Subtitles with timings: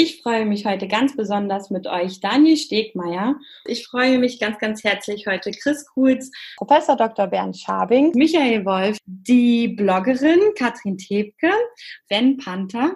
[0.00, 3.34] Ich freue mich heute ganz besonders mit euch, Daniel Stegmeier.
[3.64, 7.26] Ich freue mich ganz, ganz herzlich heute Chris Kuhls, Professor Dr.
[7.26, 11.50] Bernd Schabing, Michael Wolf, die Bloggerin Katrin Tebke,
[12.08, 12.94] Ben Panther,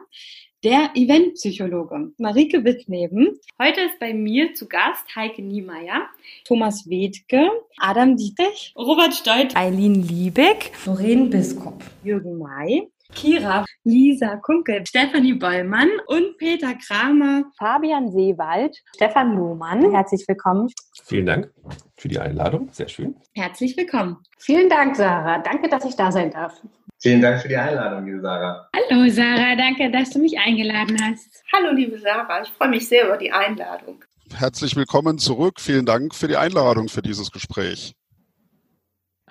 [0.63, 3.37] der Eventpsychologe Marike Wittneben.
[3.61, 6.07] Heute ist bei mir zu Gast Heike Niemeyer,
[6.45, 14.85] Thomas Wedke, Adam Dietrich, Robert Stolz, Eileen Liebeck, Doreen Biskop, Jürgen May, Kira, Lisa Kunkel,
[14.87, 19.93] Stefanie Bollmann und Peter Kramer, Fabian Seewald, Stefan Lohmann.
[19.93, 20.69] Herzlich willkommen.
[21.05, 21.51] Vielen Dank
[21.97, 22.69] für die Einladung.
[22.73, 23.15] Sehr schön.
[23.35, 24.19] Herzlich willkommen.
[24.39, 25.39] Vielen Dank, Sarah.
[25.39, 26.61] Danke, dass ich da sein darf.
[27.01, 28.69] Vielen Dank für die Einladung, liebe Sarah.
[28.75, 29.57] Hallo, Sarah.
[29.57, 31.43] Danke, dass du mich eingeladen hast.
[31.53, 32.43] Hallo, liebe Sarah.
[32.43, 34.05] Ich freue mich sehr über die Einladung.
[34.35, 35.61] Herzlich willkommen zurück.
[35.61, 37.95] Vielen Dank für die Einladung für dieses Gespräch.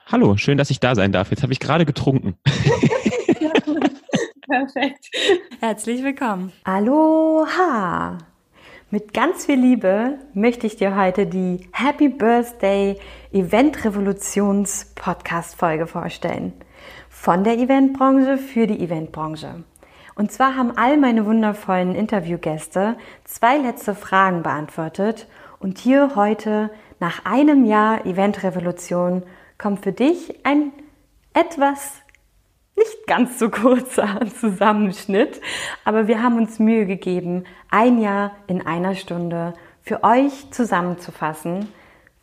[0.06, 1.32] Hallo, schön, dass ich da sein darf.
[1.32, 2.36] Jetzt habe ich gerade getrunken.
[4.52, 5.10] Perfekt.
[5.62, 6.52] Herzlich willkommen.
[6.66, 8.18] Aloha.
[8.90, 13.00] Mit ganz viel Liebe möchte ich dir heute die Happy Birthday
[13.32, 16.52] Event Revolutions Podcast Folge vorstellen.
[17.08, 19.64] Von der Eventbranche für die Eventbranche.
[20.16, 25.28] Und zwar haben all meine wundervollen Interviewgäste zwei letzte Fragen beantwortet
[25.60, 29.24] und hier heute nach einem Jahr Event Revolution
[29.58, 30.74] kommt für dich ein
[31.34, 32.01] etwas
[32.82, 35.42] nicht ganz so kurzer Zusammenschnitt,
[35.86, 41.68] aber wir haben uns Mühe gegeben, ein Jahr in einer Stunde für euch zusammenzufassen.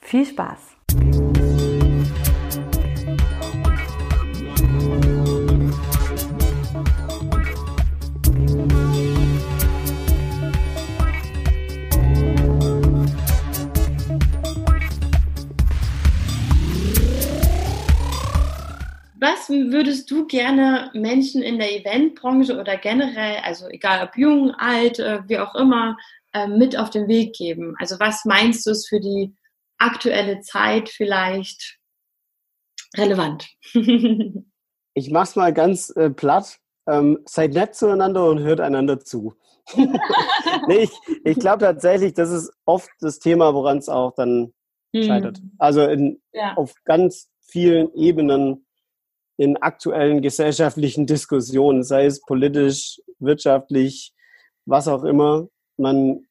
[0.00, 0.58] Viel Spaß!
[19.48, 24.98] Was würdest du gerne Menschen in der Eventbranche oder generell, also egal ob jung, alt,
[24.98, 25.96] äh, wie auch immer,
[26.34, 27.74] äh, mit auf den Weg geben?
[27.78, 29.34] Also was meinst du ist für die
[29.78, 31.78] aktuelle Zeit vielleicht
[32.96, 33.48] relevant?
[34.94, 36.58] ich mach's mal ganz äh, platt.
[36.86, 39.34] Ähm, seid nett zueinander und hört einander zu.
[39.76, 40.90] nee, ich
[41.24, 44.54] ich glaube tatsächlich, das ist oft das Thema, woran es auch dann
[44.94, 45.02] hm.
[45.02, 45.40] scheitert.
[45.58, 46.54] Also in, ja.
[46.56, 48.66] auf ganz vielen Ebenen
[49.38, 54.12] in aktuellen gesellschaftlichen Diskussionen, sei es politisch, wirtschaftlich,
[54.66, 55.48] was auch immer.
[55.76, 56.26] Man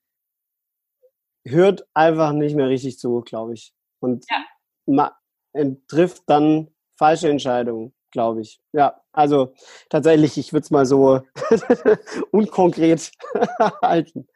[1.45, 3.73] hört einfach nicht mehr richtig zu, glaube ich.
[4.00, 4.44] Und ja.
[4.85, 8.59] man trifft dann falsche Entscheidungen, glaube ich.
[8.73, 9.53] Ja, also
[9.89, 11.22] tatsächlich, ich würde es mal so
[12.31, 13.12] unkonkret
[13.81, 14.28] halten.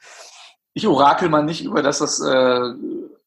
[0.73, 2.73] Ich orakel mal nicht über das, was äh,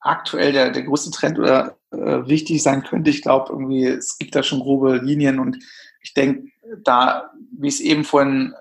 [0.00, 3.10] aktuell der, der größte Trend oder äh, wichtig sein könnte.
[3.10, 5.58] Ich glaube, irgendwie, es gibt da schon grobe Linien und
[6.00, 6.50] ich denke,
[6.82, 8.54] da, wie es eben vorhin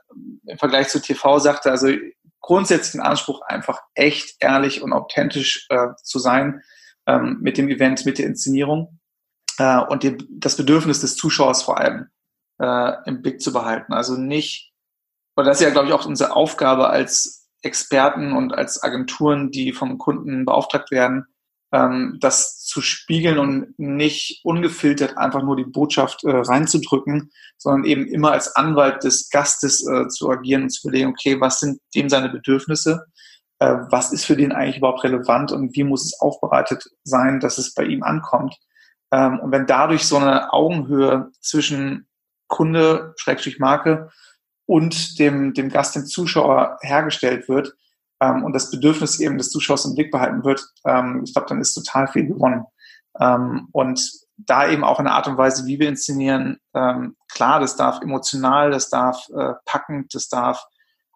[0.45, 1.89] im Vergleich zu TV sagte, also
[2.39, 6.61] grundsätzlich den Anspruch, einfach echt, ehrlich und authentisch äh, zu sein
[7.07, 8.99] ähm, mit dem Event, mit der Inszenierung
[9.57, 12.07] äh, und die, das Bedürfnis des Zuschauers vor allem
[12.59, 13.94] äh, im Blick zu behalten.
[13.94, 14.73] Also nicht,
[15.35, 19.71] weil das ist ja, glaube ich, auch unsere Aufgabe als Experten und als Agenturen, die
[19.71, 21.25] vom Kunden beauftragt werden,
[21.73, 28.07] ähm, das zu spiegeln und nicht ungefiltert einfach nur die Botschaft äh, reinzudrücken, sondern eben
[28.07, 32.09] immer als Anwalt des Gastes äh, zu agieren und zu überlegen, okay, was sind dem
[32.09, 33.06] seine Bedürfnisse,
[33.57, 37.57] äh, was ist für den eigentlich überhaupt relevant und wie muss es aufbereitet sein, dass
[37.57, 38.56] es bei ihm ankommt.
[39.12, 42.07] Ähm, und wenn dadurch so eine Augenhöhe zwischen
[42.47, 44.12] Kunde, Schrägstrich Marke
[44.67, 47.73] und dem, dem Gast, dem Zuschauer hergestellt wird,
[48.23, 51.59] ähm, und das Bedürfnis eben des Zuschauers im Blick behalten wird, ähm, ich glaube, dann
[51.59, 52.63] ist total viel gewonnen.
[53.19, 57.75] Ähm, und da eben auch eine Art und Weise, wie wir inszenieren, ähm, klar, das
[57.75, 60.66] darf emotional, das darf äh, packend, das darf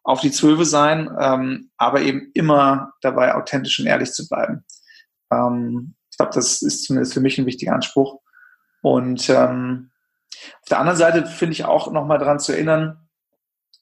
[0.04, 4.66] auf die Zwölfe sein, ähm, aber eben immer dabei authentisch und ehrlich zu bleiben.
[5.32, 8.22] Ähm, ich glaube, das ist zumindest für mich ein wichtiger Anspruch.
[8.82, 13.07] Und auf der anderen Seite finde ich auch nochmal daran zu erinnern,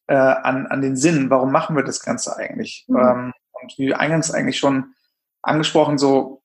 [0.07, 2.85] äh, an, an den Sinn, warum machen wir das Ganze eigentlich?
[2.87, 2.97] Mhm.
[2.97, 4.93] Ähm, und wie eingangs eigentlich schon
[5.41, 6.41] angesprochen, so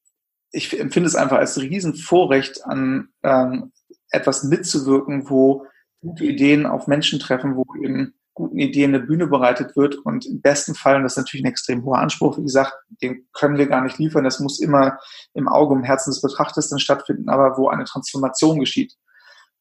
[0.52, 3.72] ich empfinde es einfach als Riesenvorrecht, an ähm,
[4.10, 5.66] etwas mitzuwirken, wo
[6.00, 10.40] gute Ideen auf Menschen treffen, wo eben guten Ideen eine Bühne bereitet wird und im
[10.40, 12.72] besten Fall, und das ist natürlich ein extrem hoher Anspruch, wie gesagt,
[13.02, 14.98] den können wir gar nicht liefern, das muss immer
[15.34, 18.94] im Auge, im Herzen des Betrachters dann stattfinden, aber wo eine Transformation geschieht,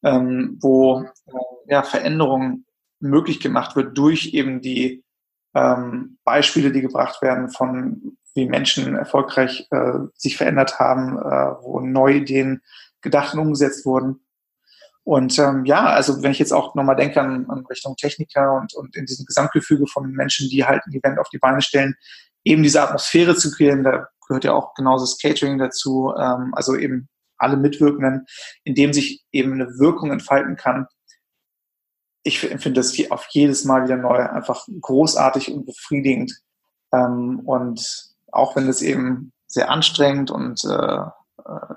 [0.04, 1.32] ähm, wo äh,
[1.68, 2.66] ja, Veränderungen
[3.00, 5.04] möglich gemacht wird durch eben die
[5.56, 11.80] ähm, Beispiele, die gebracht werden von wie Menschen erfolgreich äh, sich verändert haben, äh, wo
[11.80, 12.62] neue Ideen
[13.02, 14.22] gedacht und umgesetzt wurden.
[15.04, 18.74] Und ähm, ja, also wenn ich jetzt auch nochmal denke an, an Richtung Techniker und,
[18.76, 21.96] und in diesem Gesamtgefüge von Menschen, die halt ein Event auf die Beine stellen,
[22.44, 26.76] eben diese Atmosphäre zu kreieren, da gehört ja auch genauso das Catering dazu, ähm, also
[26.76, 28.26] eben alle Mitwirkenden,
[28.64, 30.86] in dem sich eben eine Wirkung entfalten kann.
[32.24, 36.40] Ich finde das auf jedes Mal wieder neu einfach großartig und befriedigend.
[36.94, 41.10] Ähm, und auch wenn es eben sehr anstrengend und äh, äh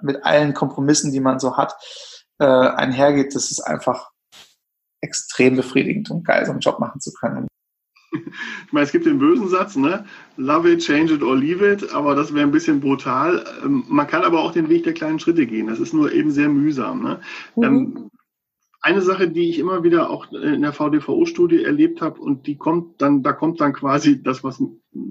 [0.02, 1.74] mit allen Kompromissen, die man so hat,
[2.38, 4.10] äh, einhergeht, das ist einfach
[5.00, 7.48] extrem befriedigend und geil, so einen Job machen zu können.
[8.66, 10.04] Ich meine, es gibt den bösen Satz, ne?
[10.36, 13.44] Love it, change it or leave it, aber das wäre ein bisschen brutal.
[13.64, 15.66] Ähm, man kann aber auch den Weg der kleinen Schritte gehen.
[15.66, 17.02] Das ist nur eben sehr mühsam.
[17.02, 17.20] Ne?
[17.56, 17.62] Mhm.
[17.62, 18.10] Ähm,
[18.82, 23.00] eine Sache, die ich immer wieder auch in der VDVO-Studie erlebt habe und die kommt
[23.00, 24.60] dann, da kommt dann quasi das, was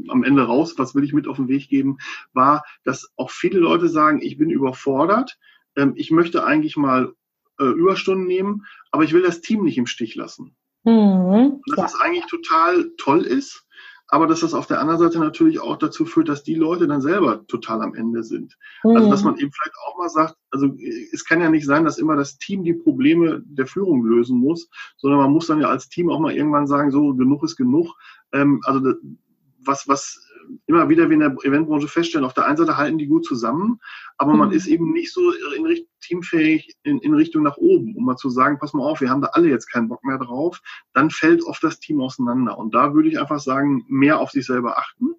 [0.09, 1.97] am Ende raus, was will ich mit auf den Weg geben,
[2.33, 5.39] war, dass auch viele Leute sagen, ich bin überfordert,
[5.77, 7.13] ähm, ich möchte eigentlich mal
[7.59, 10.55] äh, Überstunden nehmen, aber ich will das Team nicht im Stich lassen.
[10.83, 11.83] Mhm, dass ja.
[11.83, 13.65] das eigentlich total toll ist,
[14.13, 17.01] aber dass das auf der anderen Seite natürlich auch dazu führt, dass die Leute dann
[17.01, 18.57] selber total am Ende sind.
[18.83, 18.97] Mhm.
[18.97, 20.75] Also dass man eben vielleicht auch mal sagt, also
[21.13, 24.69] es kann ja nicht sein, dass immer das Team die Probleme der Führung lösen muss,
[24.97, 27.95] sondern man muss dann ja als Team auch mal irgendwann sagen, so genug ist genug.
[28.33, 28.93] Ähm, also
[29.63, 30.27] was, was
[30.65, 33.79] immer wieder wie in der Eventbranche feststellen, auf der einen Seite halten die gut zusammen,
[34.17, 34.55] aber man mhm.
[34.55, 35.21] ist eben nicht so
[35.55, 39.01] in Richtung teamfähig in, in Richtung nach oben, um mal zu sagen, pass mal auf,
[39.01, 40.61] wir haben da alle jetzt keinen Bock mehr drauf,
[40.93, 42.57] dann fällt oft das Team auseinander.
[42.57, 45.15] Und da würde ich einfach sagen, mehr auf sich selber achten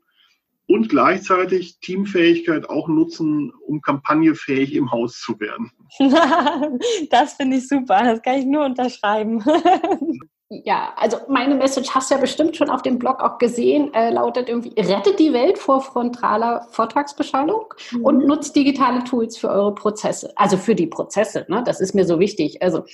[0.67, 5.71] und gleichzeitig Teamfähigkeit auch nutzen, um kampagnefähig im Haus zu werden.
[7.11, 9.43] das finde ich super, das kann ich nur unterschreiben.
[10.65, 14.11] ja, also meine Message hast du ja bestimmt schon auf dem Blog auch gesehen, äh,
[14.11, 18.05] lautet irgendwie, rettet die Welt vor frontaler Vortragsbeschallung mhm.
[18.05, 20.33] und nutzt digitale Tools für eure Prozesse.
[20.37, 21.63] Also für die Prozesse, ne?
[21.65, 22.63] das ist mir so wichtig.
[22.63, 22.85] Also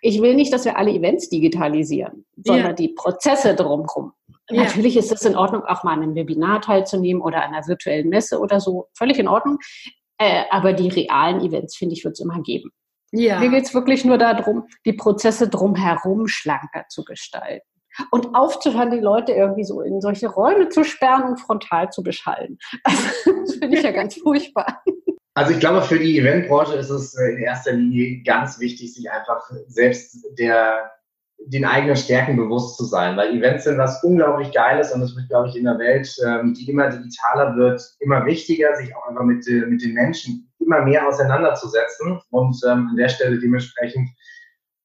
[0.00, 2.72] ich will nicht, dass wir alle Events digitalisieren, sondern ja.
[2.72, 4.12] die Prozesse drumherum.
[4.50, 4.64] Ja.
[4.64, 8.08] Natürlich ist es in Ordnung, auch mal an einem Webinar teilzunehmen oder an einer virtuellen
[8.08, 8.88] Messe oder so.
[8.94, 9.58] Völlig in Ordnung.
[10.18, 12.70] Äh, aber die realen Events, finde ich, wird es immer geben.
[13.16, 13.38] Ja.
[13.40, 17.66] Mir geht es wirklich nur darum, die Prozesse drumherum schlanker zu gestalten.
[18.10, 22.58] Und aufzuhören, die Leute irgendwie so in solche Räume zu sperren und frontal zu beschallen.
[22.84, 24.82] Also, das finde ich ja ganz furchtbar.
[25.36, 29.10] Also ich glaube, für die Eventbranche ist es äh, in erster Linie ganz wichtig, sich
[29.10, 30.92] einfach selbst der,
[31.46, 35.28] den eigenen Stärken bewusst zu sein, weil Events sind was unglaublich Geiles und es wird,
[35.28, 39.24] glaube ich, in der Welt, ähm, die immer digitaler wird, immer wichtiger, sich auch einfach
[39.24, 42.20] mit, äh, mit den Menschen immer mehr auseinanderzusetzen.
[42.30, 44.08] Und ähm, an der Stelle dementsprechend,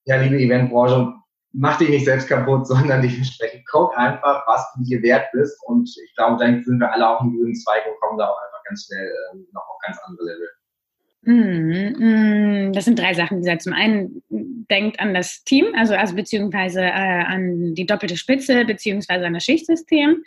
[0.06, 1.13] ja, liebe Eventbranche,
[1.53, 5.57] mach dich nicht selbst kaputt, sondern dementsprechend guck einfach, was du dir wert bist.
[5.65, 8.38] Und ich glaube, dann sind wir alle auf dem grünen Zweig und kommen da auch
[8.38, 10.50] einfach ganz schnell äh, noch auf ganz andere Level.
[11.24, 13.44] Mm, mm, das sind drei Sachen.
[13.60, 19.25] Zum einen denkt an das Team, also, also beziehungsweise äh, an die doppelte Spitze, beziehungsweise
[19.25, 20.24] an das Schichtsystem.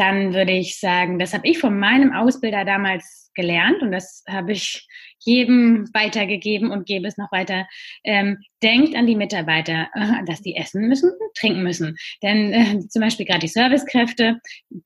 [0.00, 4.52] Dann würde ich sagen, das habe ich von meinem Ausbilder damals gelernt und das habe
[4.52, 4.88] ich
[5.18, 7.68] jedem weitergegeben und gebe es noch weiter.
[8.02, 11.98] Ähm, denkt an die Mitarbeiter, äh, dass die essen müssen, trinken müssen.
[12.22, 14.40] Denn äh, zum Beispiel gerade die Servicekräfte,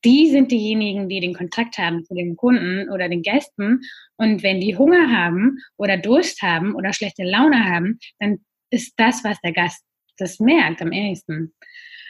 [0.05, 3.83] die sind diejenigen, die den Kontakt haben zu den Kunden oder den Gästen.
[4.17, 8.39] Und wenn die Hunger haben oder Durst haben oder schlechte Laune haben, dann
[8.71, 9.85] ist das, was der Gast
[10.19, 11.55] das merkt am ehesten.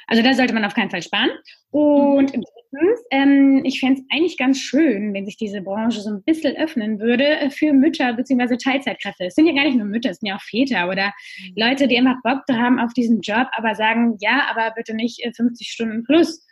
[0.06, 1.30] Also da sollte man auf keinen Fall sparen.
[1.70, 2.32] Und
[2.74, 6.56] drittens, ähm, ich fände es eigentlich ganz schön, wenn sich diese Branche so ein bisschen
[6.56, 8.56] öffnen würde äh, für Mütter bzw.
[8.56, 9.26] Teilzeitkräfte.
[9.26, 11.54] Es sind ja gar nicht nur Mütter, es sind ja auch Väter oder mhm.
[11.56, 15.66] Leute, die einfach Bock haben auf diesen Job, aber sagen, ja, aber bitte nicht 50
[15.66, 16.46] äh, Stunden plus.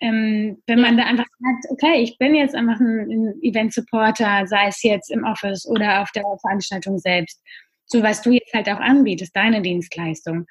[0.00, 4.66] Ähm, wenn man da einfach sagt, okay, ich bin jetzt einfach ein, ein Event-Supporter, sei
[4.66, 7.40] es jetzt im Office oder auf der Veranstaltung selbst,
[7.86, 10.46] so was du jetzt halt auch anbietest, deine Dienstleistung.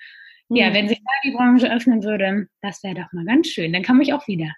[0.50, 0.74] Ja, hm.
[0.74, 3.74] wenn sich da die Branche öffnen würde, das wäre doch mal ganz schön.
[3.74, 4.54] Dann komme ich auch wieder.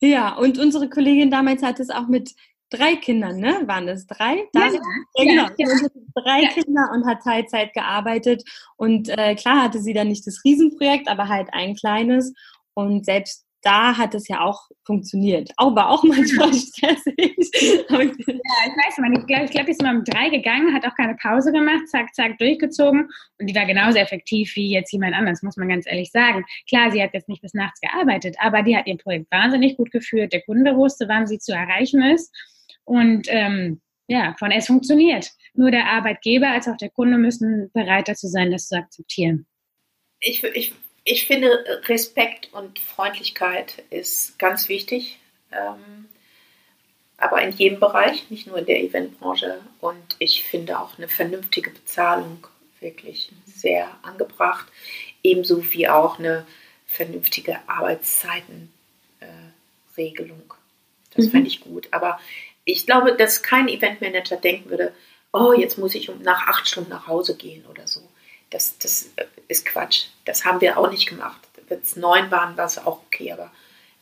[0.00, 2.34] Ja, und unsere Kollegin damals hat es auch mit
[2.70, 3.62] drei Kindern, ne?
[3.66, 4.48] Waren das drei?
[4.54, 5.48] Ja, ja, ja genau.
[5.56, 5.88] Ja.
[6.14, 6.48] Drei ja.
[6.50, 8.42] Kinder und hat Teilzeit gearbeitet.
[8.76, 12.32] Und äh, klar hatte sie dann nicht das Riesenprojekt, aber halt ein kleines.
[12.74, 15.50] Und selbst da hat es ja auch funktioniert.
[15.56, 17.16] Auch war auch manchmal stressig.
[17.26, 20.86] ja, ich weiß, man, ich glaube, ich glaub, die ist mal um drei gegangen, hat
[20.86, 23.08] auch keine Pause gemacht, zack, zack, durchgezogen
[23.40, 26.44] und die war genauso effektiv wie jetzt jemand anders, muss man ganz ehrlich sagen.
[26.68, 29.90] Klar, sie hat jetzt nicht bis nachts gearbeitet, aber die hat ihr Projekt wahnsinnig gut
[29.90, 30.32] geführt.
[30.32, 32.32] Der Kunde wusste, wann sie zu erreichen ist
[32.84, 35.32] und ähm, ja, von es funktioniert.
[35.54, 39.46] Nur der Arbeitgeber als auch der Kunde müssen bereit dazu sein, das zu akzeptieren.
[40.20, 40.72] Ich, ich
[41.06, 45.18] ich finde, Respekt und Freundlichkeit ist ganz wichtig,
[45.52, 46.08] ähm,
[47.16, 49.60] aber in jedem Bereich, nicht nur in der Eventbranche.
[49.80, 52.46] Und ich finde auch eine vernünftige Bezahlung
[52.80, 54.66] wirklich sehr angebracht.
[55.22, 56.44] Ebenso wie auch eine
[56.86, 58.68] vernünftige Arbeitszeitenregelung.
[60.40, 61.30] Äh, das mhm.
[61.30, 61.88] fände ich gut.
[61.92, 62.20] Aber
[62.64, 64.92] ich glaube, dass kein Eventmanager denken würde,
[65.32, 68.02] oh, jetzt muss ich nach acht Stunden nach Hause gehen oder so.
[68.50, 69.10] Das, das
[69.58, 70.06] ist Quatsch.
[70.24, 71.40] Das haben wir auch nicht gemacht.
[71.68, 73.50] Wenn es neun waren, war es auch okay, aber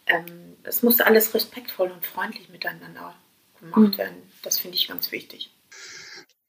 [0.07, 3.15] ähm, es musste alles respektvoll und freundlich miteinander
[3.61, 3.99] gemacht mhm.
[3.99, 4.31] werden.
[4.43, 5.51] Das finde ich ganz wichtig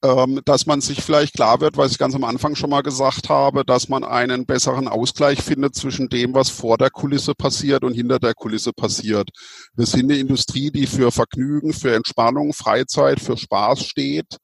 [0.06, 3.28] ähm, dass man sich vielleicht klar wird, was ich ganz am Anfang schon mal gesagt
[3.28, 7.94] habe, dass man einen besseren Ausgleich findet zwischen dem, was vor der Kulisse passiert und
[7.94, 9.30] hinter der Kulisse passiert.
[9.74, 14.36] Wir sind eine Industrie, die für Vergnügen, für Entspannung, Freizeit, für Spaß steht.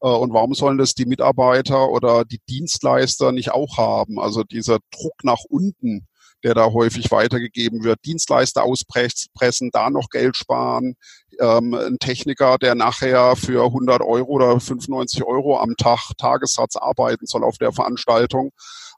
[0.00, 4.18] Äh, und warum sollen das die Mitarbeiter oder die Dienstleister nicht auch haben?
[4.18, 6.06] Also dieser Druck nach unten,
[6.44, 8.04] der da häufig weitergegeben wird.
[8.04, 10.96] Dienstleister auspressen, da noch Geld sparen.
[11.40, 17.26] Ähm, ein Techniker, der nachher für 100 Euro oder 95 Euro am Tag Tagessatz arbeiten
[17.26, 18.52] soll auf der Veranstaltung,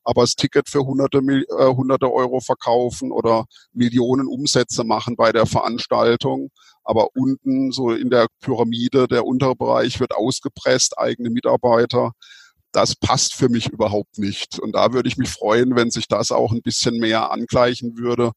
[0.04, 5.46] aber das Ticket für hunderte, äh, hunderte Euro verkaufen oder Millionen Umsätze machen bei der
[5.46, 6.50] Veranstaltung.
[6.88, 12.12] Aber unten, so in der Pyramide, der untere Bereich wird ausgepresst, eigene Mitarbeiter
[12.72, 14.58] das passt für mich überhaupt nicht.
[14.58, 18.32] Und da würde ich mich freuen, wenn sich das auch ein bisschen mehr angleichen würde,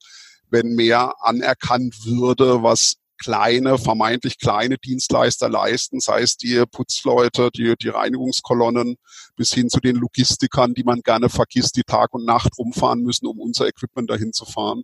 [0.50, 7.76] wenn mehr anerkannt würde, was kleine, vermeintlich kleine Dienstleister leisten, sei es die Putzleute, die,
[7.80, 8.96] die Reinigungskolonnen,
[9.36, 13.28] bis hin zu den Logistikern, die man gerne vergisst, die Tag und Nacht rumfahren müssen,
[13.28, 14.84] um unser Equipment dahin zu fahren.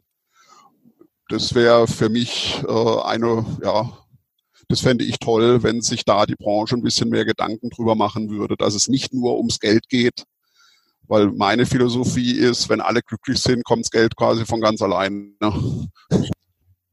[1.30, 3.92] Das wäre für mich äh, eine ja,
[4.70, 8.30] das fände ich toll, wenn sich da die Branche ein bisschen mehr Gedanken drüber machen
[8.30, 10.24] würde, dass es nicht nur ums Geld geht,
[11.08, 15.36] weil meine Philosophie ist, wenn alle glücklich sind, kommt das Geld quasi von ganz allein.
[15.42, 15.90] Ne?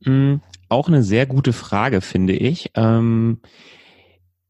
[0.05, 2.71] Mm, auch eine sehr gute Frage, finde ich.
[2.75, 3.41] Ähm,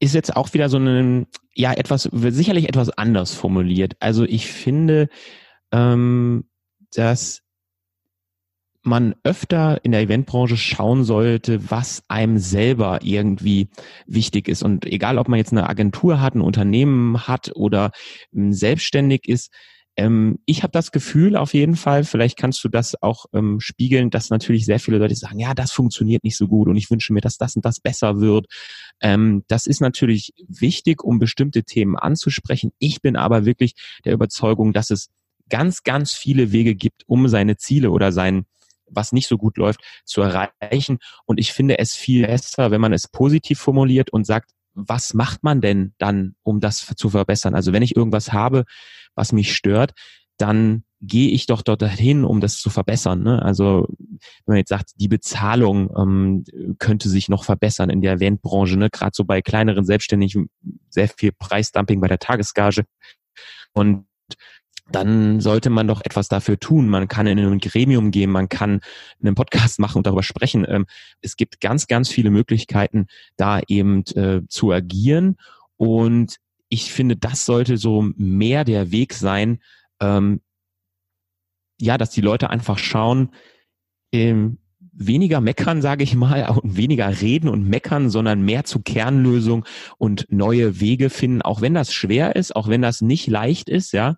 [0.00, 3.94] ist jetzt auch wieder so ein, ja, etwas, sicherlich etwas anders formuliert.
[4.00, 5.08] Also ich finde,
[5.72, 6.44] ähm,
[6.94, 7.43] dass
[8.84, 13.68] man öfter in der Eventbranche schauen sollte, was einem selber irgendwie
[14.06, 14.62] wichtig ist.
[14.62, 17.90] Und egal, ob man jetzt eine Agentur hat, ein Unternehmen hat oder
[18.34, 19.50] ähm, selbstständig ist,
[19.96, 24.10] ähm, ich habe das Gefühl auf jeden Fall, vielleicht kannst du das auch ähm, spiegeln,
[24.10, 27.12] dass natürlich sehr viele Leute sagen, ja, das funktioniert nicht so gut und ich wünsche
[27.12, 28.46] mir, dass das und das besser wird.
[29.00, 32.72] Ähm, das ist natürlich wichtig, um bestimmte Themen anzusprechen.
[32.78, 33.74] Ich bin aber wirklich
[34.04, 35.10] der Überzeugung, dass es
[35.48, 38.46] ganz, ganz viele Wege gibt, um seine Ziele oder sein
[38.94, 40.98] was nicht so gut läuft, zu erreichen.
[41.26, 45.44] Und ich finde es viel besser, wenn man es positiv formuliert und sagt, was macht
[45.44, 47.54] man denn dann, um das zu verbessern?
[47.54, 48.64] Also wenn ich irgendwas habe,
[49.14, 49.92] was mich stört,
[50.36, 53.22] dann gehe ich doch dort hin, um das zu verbessern.
[53.22, 53.42] Ne?
[53.42, 56.44] Also wenn man jetzt sagt, die Bezahlung ähm,
[56.78, 58.90] könnte sich noch verbessern in der Eventbranche, ne?
[58.90, 60.48] gerade so bei kleineren Selbstständigen,
[60.88, 62.84] sehr viel Preisdumping bei der Tagesgage.
[63.72, 64.06] Und
[64.90, 66.88] dann sollte man doch etwas dafür tun.
[66.88, 68.80] Man kann in ein Gremium gehen, man kann
[69.22, 70.66] einen Podcast machen und darüber sprechen.
[70.68, 70.86] Ähm,
[71.20, 75.36] es gibt ganz, ganz viele Möglichkeiten, da eben äh, zu agieren.
[75.76, 76.36] Und
[76.68, 79.60] ich finde, das sollte so mehr der Weg sein,
[80.00, 80.40] ähm,
[81.80, 83.30] ja, dass die Leute einfach schauen,
[84.12, 84.58] ähm,
[84.96, 89.64] weniger meckern, sage ich mal, und weniger reden und meckern, sondern mehr zu Kernlösung
[89.96, 93.92] und neue Wege finden, auch wenn das schwer ist, auch wenn das nicht leicht ist,
[93.92, 94.16] ja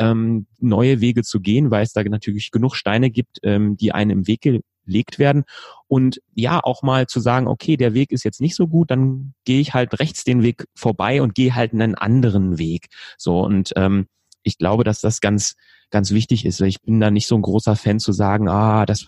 [0.00, 4.10] ähm, neue Wege zu gehen, weil es da natürlich genug Steine gibt, ähm, die einem
[4.10, 5.44] im Weg gelegt werden.
[5.86, 9.34] Und ja, auch mal zu sagen, okay, der Weg ist jetzt nicht so gut, dann
[9.44, 12.88] gehe ich halt rechts den Weg vorbei und gehe halt einen anderen Weg.
[13.18, 14.06] So und ähm,
[14.42, 15.54] ich glaube, dass das ganz
[15.90, 16.60] ganz wichtig ist.
[16.60, 19.06] Ich bin da nicht so ein großer Fan zu sagen, ah, das,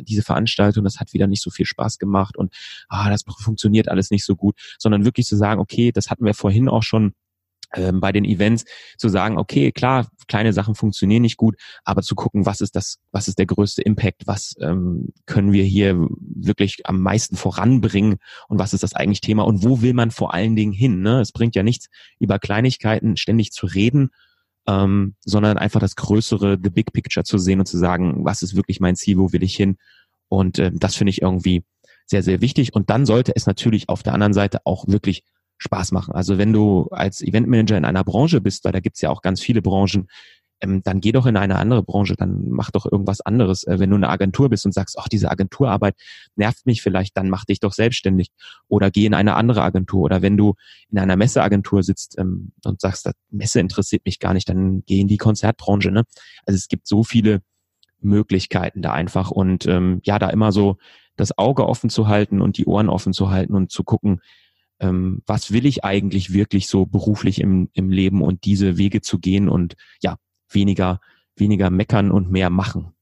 [0.00, 2.54] diese Veranstaltung, das hat wieder nicht so viel Spaß gemacht und
[2.88, 6.32] ah, das funktioniert alles nicht so gut, sondern wirklich zu sagen, okay, das hatten wir
[6.32, 7.12] vorhin auch schon
[7.76, 8.64] ähm, bei den Events
[8.96, 12.98] zu sagen, okay, klar, kleine Sachen funktionieren nicht gut, aber zu gucken, was ist das,
[13.12, 18.16] was ist der größte Impact, was ähm, können wir hier wirklich am meisten voranbringen
[18.48, 21.02] und was ist das eigentlich Thema und wo will man vor allen Dingen hin?
[21.02, 21.20] Ne?
[21.20, 24.10] Es bringt ja nichts, über Kleinigkeiten ständig zu reden,
[24.66, 28.56] ähm, sondern einfach das größere, the big picture zu sehen und zu sagen, was ist
[28.56, 29.76] wirklich mein Ziel, wo will ich hin?
[30.28, 31.64] Und äh, das finde ich irgendwie
[32.06, 32.74] sehr, sehr wichtig.
[32.74, 35.24] Und dann sollte es natürlich auf der anderen Seite auch wirklich
[35.58, 36.14] Spaß machen.
[36.14, 39.40] Also wenn du als Eventmanager in einer Branche bist, weil da gibt's ja auch ganz
[39.40, 40.08] viele Branchen,
[40.60, 43.64] ähm, dann geh doch in eine andere Branche, dann mach doch irgendwas anderes.
[43.64, 45.94] Äh, wenn du eine Agentur bist und sagst, ach, diese Agenturarbeit
[46.34, 48.30] nervt mich vielleicht, dann mach dich doch selbstständig
[48.68, 50.02] oder geh in eine andere Agentur.
[50.02, 50.54] Oder wenn du
[50.90, 55.00] in einer Messeagentur sitzt ähm, und sagst, das Messe interessiert mich gar nicht, dann geh
[55.00, 55.90] in die Konzertbranche.
[55.90, 56.04] Ne?
[56.46, 57.42] Also es gibt so viele
[58.00, 60.76] Möglichkeiten da einfach und ähm, ja, da immer so
[61.16, 64.20] das Auge offen zu halten und die Ohren offen zu halten und zu gucken,
[64.80, 69.18] ähm, was will ich eigentlich wirklich so beruflich im, im Leben und diese Wege zu
[69.18, 70.16] gehen und ja,
[70.50, 71.00] weniger,
[71.36, 72.92] weniger meckern und mehr machen.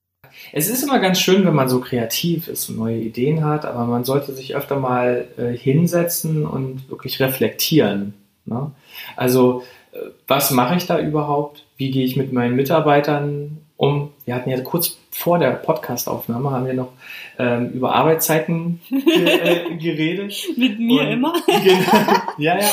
[0.52, 3.86] Es ist immer ganz schön, wenn man so kreativ ist und neue Ideen hat, aber
[3.86, 8.14] man sollte sich öfter mal äh, hinsetzen und wirklich reflektieren.
[8.44, 8.72] Ne?
[9.16, 9.62] Also,
[9.92, 11.64] äh, was mache ich da überhaupt?
[11.76, 14.12] Wie gehe ich mit meinen Mitarbeitern um?
[14.24, 16.92] Wir hatten ja kurz vor der Podcastaufnahme haben wir noch
[17.38, 20.34] ähm, über Arbeitszeiten äh, geredet.
[20.56, 21.34] Mit mir und, immer.
[22.38, 22.68] ja, ja.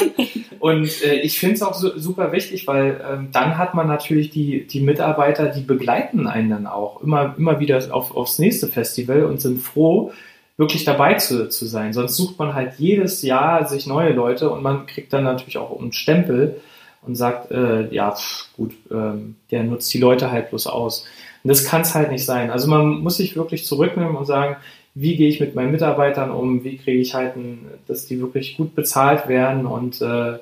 [0.60, 4.31] Und äh, ich finde es auch so, super wichtig, weil ähm, dann hat man natürlich
[4.31, 9.25] die, die Mitarbeiter, die begleiten einen dann auch immer, immer wieder auf, aufs nächste Festival
[9.25, 10.12] und sind froh,
[10.58, 11.93] wirklich dabei zu, zu sein.
[11.93, 15.79] Sonst sucht man halt jedes Jahr sich neue Leute und man kriegt dann natürlich auch
[15.79, 16.62] einen Stempel
[17.01, 21.05] und sagt, äh, ja, pff, gut, ähm, der nutzt die Leute halt bloß aus.
[21.43, 22.51] Und das kann es halt nicht sein.
[22.51, 24.58] Also man muss sich wirklich zurücknehmen und sagen,
[24.93, 28.58] wie gehe ich mit meinen Mitarbeitern um, wie kriege ich halt, ein, dass die wirklich
[28.58, 30.38] gut bezahlt werden und äh,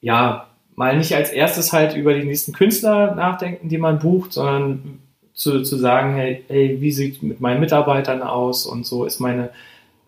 [0.00, 5.00] ja, mal nicht als erstes halt über die nächsten Künstler nachdenken, die man bucht, sondern
[5.32, 9.50] zu, zu sagen, hey, hey, wie sieht mit meinen Mitarbeitern aus und so ist meine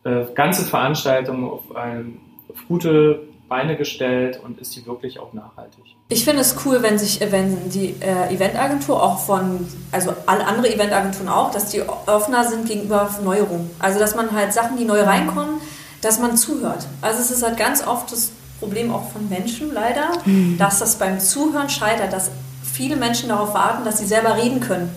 [0.05, 5.85] äh, ganze Veranstaltung auf, ein, auf gute Beine gestellt und ist die wirklich auch nachhaltig.
[6.09, 10.73] Ich finde es cool, wenn sich, wenn die äh, Eventagentur auch von, also alle andere
[10.73, 13.71] Eventagenturen auch, dass die offener sind gegenüber Neuerungen.
[13.79, 15.61] Also dass man halt Sachen, die neu reinkommen,
[16.01, 16.87] dass man zuhört.
[17.01, 20.57] Also es ist halt ganz oft das Problem auch von Menschen leider, mhm.
[20.59, 22.31] dass das beim Zuhören scheitert, dass
[22.63, 24.91] viele Menschen darauf warten, dass sie selber reden können.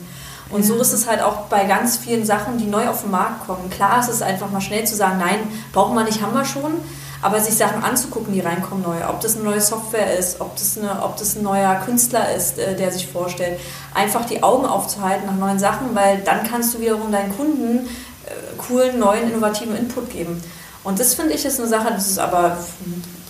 [0.52, 3.46] Und so ist es halt auch bei ganz vielen Sachen, die neu auf den Markt
[3.46, 3.70] kommen.
[3.70, 5.40] Klar ist es einfach mal schnell zu sagen, nein,
[5.74, 6.74] brauchen wir nicht, haben wir schon.
[7.22, 10.78] Aber sich Sachen anzugucken, die reinkommen neu, ob das eine neue Software ist, ob das,
[10.78, 13.60] eine, ob das ein neuer Künstler ist, äh, der sich vorstellt,
[13.94, 17.88] einfach die Augen aufzuhalten nach neuen Sachen, weil dann kannst du wiederum deinen Kunden
[18.26, 20.42] äh, coolen, neuen, innovativen Input geben.
[20.84, 22.58] Und das finde ich ist eine Sache, das ist aber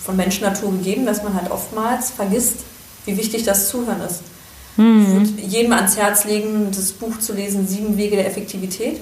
[0.02, 2.58] von Menschennatur gegeben, dass man halt oftmals vergisst,
[3.06, 4.22] wie wichtig das Zuhören ist.
[4.76, 5.02] Mhm.
[5.02, 9.00] Ich würde jedem ans Herz legen, das Buch zu lesen, Sieben Wege der Effektivität.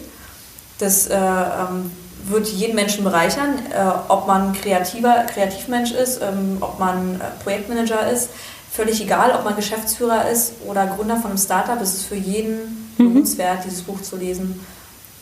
[0.79, 1.91] Das äh, ähm,
[2.27, 8.11] wird jeden Menschen bereichern, äh, ob man kreativer Kreativmensch ist, ähm, ob man äh, Projektmanager
[8.11, 8.31] ist.
[8.71, 12.93] Völlig egal, ob man Geschäftsführer ist oder Gründer von einem Startup, ist es für jeden
[12.99, 13.07] mhm.
[13.07, 14.61] lohnenswert, dieses Buch zu lesen,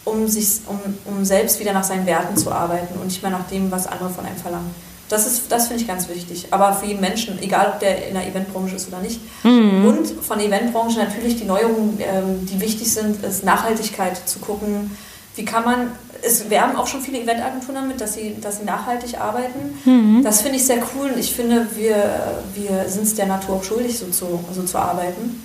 [0.05, 3.47] um, sich, um, um selbst wieder nach seinen Werten zu arbeiten und nicht mehr nach
[3.49, 4.75] dem, was andere von einem verlangen.
[5.09, 6.49] Das, das finde ich ganz wichtig.
[6.51, 9.21] Aber für jeden Menschen, egal ob der in der Eventbranche ist oder nicht.
[9.45, 9.87] Mhm.
[9.87, 14.97] Und von der Eventbranche natürlich die Neuerungen, ähm, die wichtig sind, ist Nachhaltigkeit zu gucken.
[15.37, 19.19] Wie kann man es werben auch schon viele Eventagenturen damit, dass sie, dass sie nachhaltig
[19.21, 19.79] arbeiten.
[19.85, 20.23] Mhm.
[20.23, 23.65] Das finde ich sehr cool und ich finde, wir, wir sind es der Natur auch
[23.65, 25.43] schuldig, so zu, so zu arbeiten.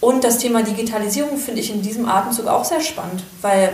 [0.00, 3.72] Und das Thema Digitalisierung finde ich in diesem Atemzug auch sehr spannend, weil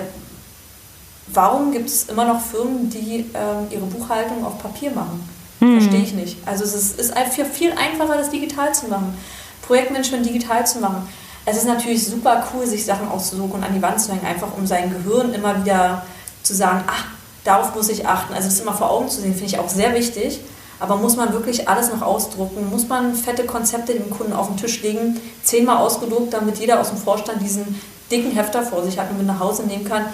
[1.28, 5.28] warum gibt es immer noch Firmen, die ähm, ihre Buchhaltung auf Papier machen?
[5.60, 5.80] Mhm.
[5.80, 6.36] Verstehe ich nicht.
[6.46, 7.14] Also es ist, ist
[7.52, 9.14] viel einfacher, das digital zu machen,
[9.62, 11.08] Projektmanagement digital zu machen
[11.44, 14.48] es ist natürlich super cool, sich Sachen auszusuchen und an die Wand zu hängen, einfach
[14.56, 16.04] um sein Gehirn immer wieder
[16.42, 17.04] zu sagen, ach,
[17.44, 18.32] darauf muss ich achten.
[18.34, 20.40] Also das immer vor Augen zu sehen, finde ich auch sehr wichtig.
[20.78, 22.68] Aber muss man wirklich alles noch ausdrucken?
[22.70, 26.88] Muss man fette Konzepte dem Kunden auf den Tisch legen, zehnmal ausgedruckt, damit jeder aus
[26.88, 30.06] dem Vorstand diesen dicken Hefter vor sich hat und mit nach Hause nehmen kann?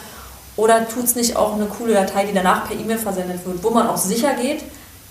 [0.56, 3.70] Oder tut es nicht auch eine coole Datei, die danach per E-Mail versendet wird, wo
[3.70, 4.62] man auch sicher geht,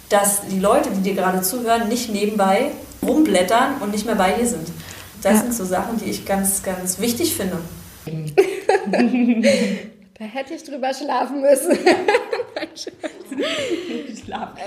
[0.10, 4.46] dass die Leute, die dir gerade zuhören, nicht nebenbei rumblättern und nicht mehr bei dir
[4.46, 4.68] sind?
[5.24, 5.42] Das ja.
[5.42, 7.58] sind so Sachen, die ich ganz, ganz wichtig finde.
[10.18, 11.78] da hätte ich drüber schlafen müssen.
[14.24, 14.58] Schlafen.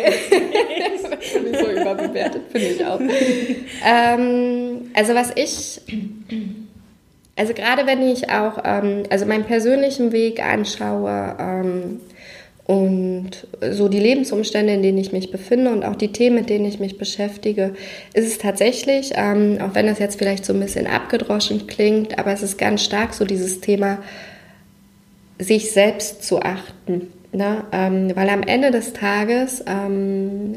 [1.52, 3.00] so überbewertet, finde ich auch.
[3.84, 5.80] Ähm, also was ich,
[7.36, 12.00] also gerade wenn ich auch, ähm, also meinen persönlichen Weg anschaue, ähm,
[12.70, 16.66] und so die Lebensumstände, in denen ich mich befinde und auch die Themen, mit denen
[16.66, 17.74] ich mich beschäftige,
[18.14, 22.32] ist es tatsächlich, ähm, auch wenn das jetzt vielleicht so ein bisschen abgedroschen klingt, aber
[22.32, 23.98] es ist ganz stark so dieses Thema,
[25.40, 27.08] sich selbst zu achten.
[27.32, 27.64] Ne?
[27.72, 30.54] Ähm, weil am Ende des Tages ähm,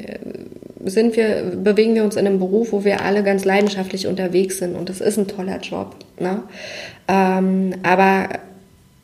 [0.85, 4.75] sind wir, bewegen wir uns in einem Beruf, wo wir alle ganz leidenschaftlich unterwegs sind
[4.75, 5.95] und das ist ein toller Job.
[6.19, 6.43] Ne?
[7.07, 8.29] Ähm, aber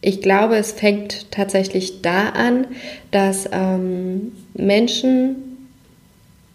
[0.02, 2.68] ich glaube, es fängt tatsächlich da an,
[3.12, 5.68] dass ähm, Menschen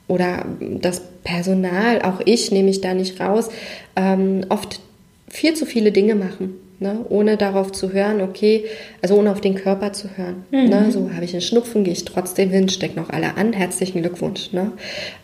[0.09, 3.49] oder das Personal, auch ich nehme ich da nicht raus,
[3.97, 4.81] ähm, oft
[5.29, 6.55] viel zu viele Dinge machen.
[6.85, 6.99] Ne?
[7.09, 8.67] Ohne darauf zu hören, okay,
[9.01, 10.45] also ohne auf den Körper zu hören.
[10.51, 10.69] Mhm.
[10.69, 10.93] Ne?
[10.93, 14.53] So habe ich einen Schnupfen, gehe ich trotzdem hin, stecke noch alle an, herzlichen Glückwunsch.
[14.53, 14.73] Ne?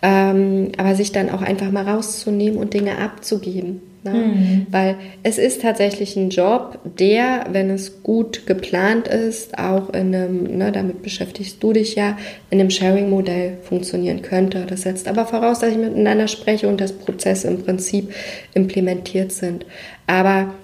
[0.01, 3.83] Ähm, aber sich dann auch einfach mal rauszunehmen und Dinge abzugeben.
[4.05, 4.13] Ne?
[4.13, 4.67] Mhm.
[4.71, 10.57] Weil es ist tatsächlich ein Job, der, wenn es gut geplant ist, auch in einem,
[10.57, 12.17] ne, damit beschäftigst du dich ja,
[12.49, 14.65] in einem Sharing-Modell funktionieren könnte.
[14.67, 18.15] Das setzt aber voraus, dass ich miteinander spreche und dass Prozesse im Prinzip
[18.55, 19.67] implementiert sind.
[20.07, 20.55] Aber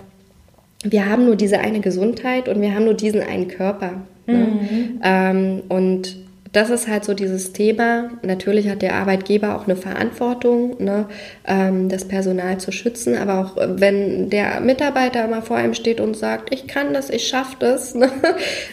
[0.82, 4.02] wir haben nur diese eine Gesundheit und wir haben nur diesen einen Körper.
[4.26, 4.34] Ne?
[4.34, 5.00] Mhm.
[5.02, 6.16] Ähm, und
[6.56, 8.12] das ist halt so dieses Thema.
[8.22, 11.04] Natürlich hat der Arbeitgeber auch eine Verantwortung, ne,
[11.46, 13.14] ähm, das Personal zu schützen.
[13.14, 17.10] Aber auch äh, wenn der Mitarbeiter mal vor einem steht und sagt, ich kann das,
[17.10, 18.10] ich schaffe das, ne,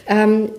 [0.08, 0.50] ähm,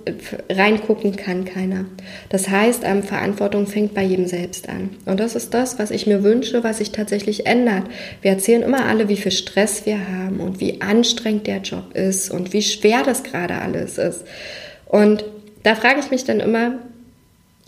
[0.51, 1.87] reingucken kann keiner.
[2.29, 4.91] Das heißt, ähm, Verantwortung fängt bei jedem selbst an.
[5.07, 7.85] Und das ist das, was ich mir wünsche, was sich tatsächlich ändert.
[8.21, 12.31] Wir erzählen immer alle, wie viel Stress wir haben und wie anstrengend der Job ist
[12.31, 14.25] und wie schwer das gerade alles ist.
[14.85, 15.25] Und
[15.63, 16.81] da frage ich mich dann immer,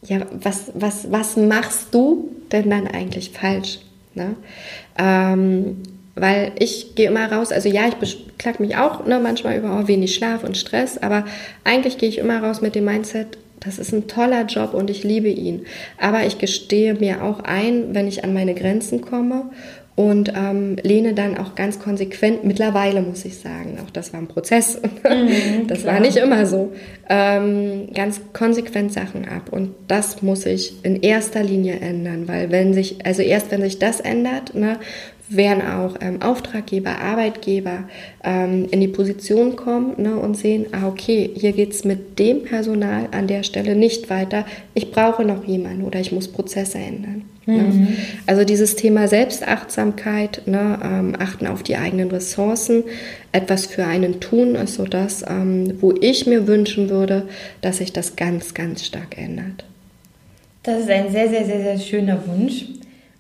[0.07, 3.79] ja, was, was, was machst du denn dann eigentlich falsch?
[4.15, 4.37] Ne?
[4.99, 5.83] Ähm,
[6.15, 9.89] weil ich gehe immer raus, also ja, ich beklag mich auch ne, manchmal über oh,
[9.89, 11.27] wenig Schlaf und Stress, aber
[11.65, 15.03] eigentlich gehe ich immer raus mit dem Mindset, das ist ein toller Job und ich
[15.03, 15.67] liebe ihn.
[15.99, 19.51] Aber ich gestehe mir auch ein, wenn ich an meine Grenzen komme
[19.97, 24.29] und ähm, lehne dann auch ganz konsequent, mittlerweile muss ich sagen, auch das war ein
[24.29, 24.79] Prozess,
[25.09, 25.95] mhm, das klar.
[25.95, 26.73] war nicht immer so,
[27.09, 32.75] ähm, ganz konsequent Sachen ab und das muss ich in erster Linie ändern, weil wenn
[32.75, 34.79] sich, also erst wenn sich das ändert, ne,
[35.29, 37.85] werden auch ähm, Auftraggeber, Arbeitgeber
[38.23, 42.45] ähm, in die Position kommen ne, und sehen, ah okay, hier geht es mit dem
[42.45, 47.23] Personal an der Stelle nicht weiter, ich brauche noch jemanden oder ich muss Prozesse ändern.
[47.47, 47.55] Ne?
[47.55, 47.81] Mhm.
[47.81, 47.89] Ne?
[48.27, 52.85] Also dieses Thema Selbstachtsamkeit, ne, ähm, achten auf die eigenen Ressourcen,
[53.33, 57.29] etwas für einen tun, ist so das, ähm, wo ich mir wünschen würde,
[57.63, 59.65] dass sich das ganz, ganz stark ändert.
[60.63, 62.67] Das ist ein sehr, sehr, sehr, sehr schöner Wunsch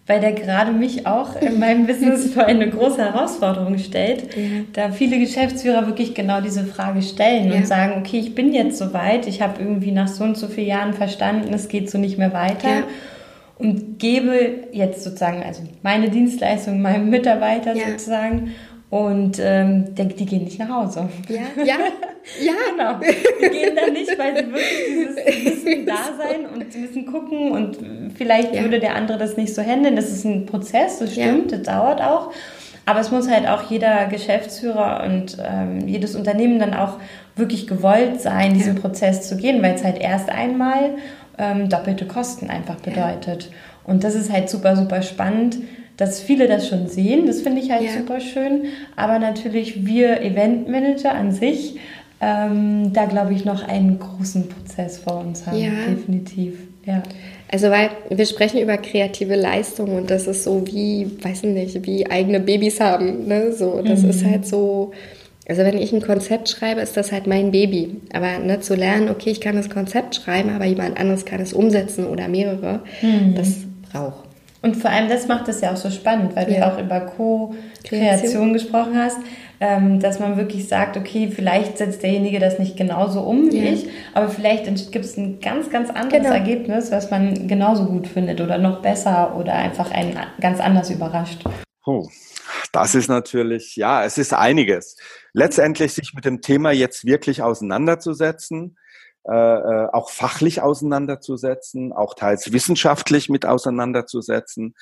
[0.07, 4.43] weil der gerade mich auch in meinem Business vor eine große Herausforderung stellt, ja.
[4.73, 7.57] da viele Geschäftsführer wirklich genau diese Frage stellen ja.
[7.57, 10.69] und sagen, okay, ich bin jetzt soweit, ich habe irgendwie nach so und so vielen
[10.69, 12.69] Jahren verstanden, es geht so nicht mehr weiter.
[12.69, 12.83] Ja.
[13.59, 18.53] Und gebe jetzt sozusagen, also meine Dienstleistung meinem Mitarbeiter sozusagen
[18.89, 21.09] und ähm, denke, die gehen nicht nach Hause.
[21.29, 21.75] Ja, ja,
[22.41, 22.53] ja.
[22.71, 23.01] genau.
[23.01, 27.51] Die gehen dann nicht, weil sie wirklich dieses, müssen da sein und sie müssen gucken
[27.51, 27.79] und
[28.17, 28.63] vielleicht ja.
[28.63, 29.97] würde der andere das nicht so handeln.
[29.97, 31.59] Das ist ein Prozess, das stimmt, ja.
[31.59, 32.33] das dauert auch.
[32.89, 36.99] Aber es muss halt auch jeder Geschäftsführer und ähm, jedes Unternehmen dann auch
[37.35, 38.81] wirklich gewollt sein, diesen ja.
[38.81, 40.91] Prozess zu gehen, weil es halt erst einmal
[41.39, 43.51] ähm, doppelte Kosten einfach bedeutet.
[43.83, 45.57] Und das ist halt super, super spannend
[45.97, 47.27] dass viele das schon sehen.
[47.27, 47.93] Das finde ich halt ja.
[47.93, 48.65] super schön.
[48.97, 51.77] Aber natürlich wir Eventmanager an sich,
[52.21, 55.59] ähm, da glaube ich noch einen großen Prozess vor uns haben.
[55.59, 55.71] Ja.
[55.89, 56.59] Definitiv.
[56.85, 57.03] Ja.
[57.51, 62.07] Also weil wir sprechen über kreative Leistung und das ist so wie, weiß nicht, wie
[62.11, 63.27] eigene Babys haben.
[63.27, 63.53] Ne?
[63.53, 64.11] So, das mhm.
[64.11, 64.93] ist halt so.
[65.49, 68.01] Also wenn ich ein Konzept schreibe, ist das halt mein Baby.
[68.13, 71.53] Aber ne, zu lernen, okay, ich kann das Konzept schreiben, aber jemand anderes kann es
[71.53, 73.37] umsetzen oder mehrere, mhm.
[73.37, 73.59] das
[73.93, 74.26] braucht.
[74.67, 76.59] Und vor allem das macht es ja auch so spannend, weil ja.
[76.59, 79.17] du auch über Co-Kreation gesprochen hast,
[79.61, 83.73] ähm, dass man wirklich sagt, okay, vielleicht setzt derjenige das nicht genauso um wie ja.
[83.73, 86.35] ich, aber vielleicht gibt es ein ganz, ganz anderes genau.
[86.35, 91.45] Ergebnis, was man genauso gut findet oder noch besser oder einfach einen ganz anders überrascht.
[91.85, 92.09] Oh,
[92.73, 94.97] das ist natürlich, ja, es ist einiges.
[95.33, 98.77] Letztendlich sich mit dem Thema jetzt wirklich auseinanderzusetzen,
[99.29, 104.75] äh, äh, auch fachlich auseinanderzusetzen, auch teils wissenschaftlich mit auseinanderzusetzen.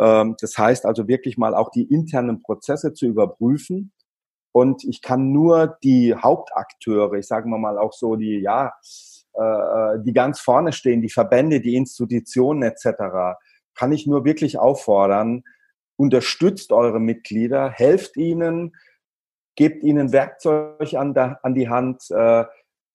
[0.00, 3.92] Ähm, das heißt also wirklich mal auch die internen Prozesse zu überprüfen.
[4.52, 8.72] Und ich kann nur die Hauptakteure, ich sage mal auch so die, ja,
[9.34, 13.36] äh, äh, die ganz vorne stehen, die Verbände, die Institutionen etc.,
[13.76, 15.42] kann ich nur wirklich auffordern,
[15.96, 18.76] unterstützt eure Mitglieder, helft ihnen,
[19.56, 22.44] gebt ihnen Werkzeug an, der, an die Hand, äh,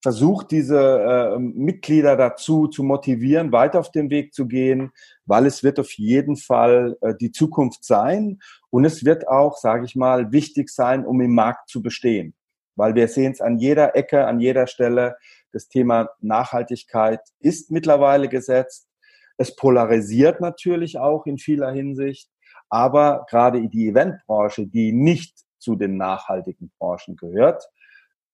[0.02, 4.92] versucht, diese äh, Mitglieder dazu zu motivieren, weiter auf den Weg zu gehen,
[5.26, 9.84] weil es wird auf jeden Fall äh, die Zukunft sein und es wird auch, sage
[9.84, 12.34] ich mal, wichtig sein, um im Markt zu bestehen,
[12.76, 15.16] weil wir sehen es an jeder Ecke, an jeder Stelle.
[15.52, 18.88] Das Thema Nachhaltigkeit ist mittlerweile gesetzt.
[19.36, 22.30] Es polarisiert natürlich auch in vieler Hinsicht,
[22.68, 27.68] aber gerade die Eventbranche, die nicht zu den nachhaltigen Branchen gehört,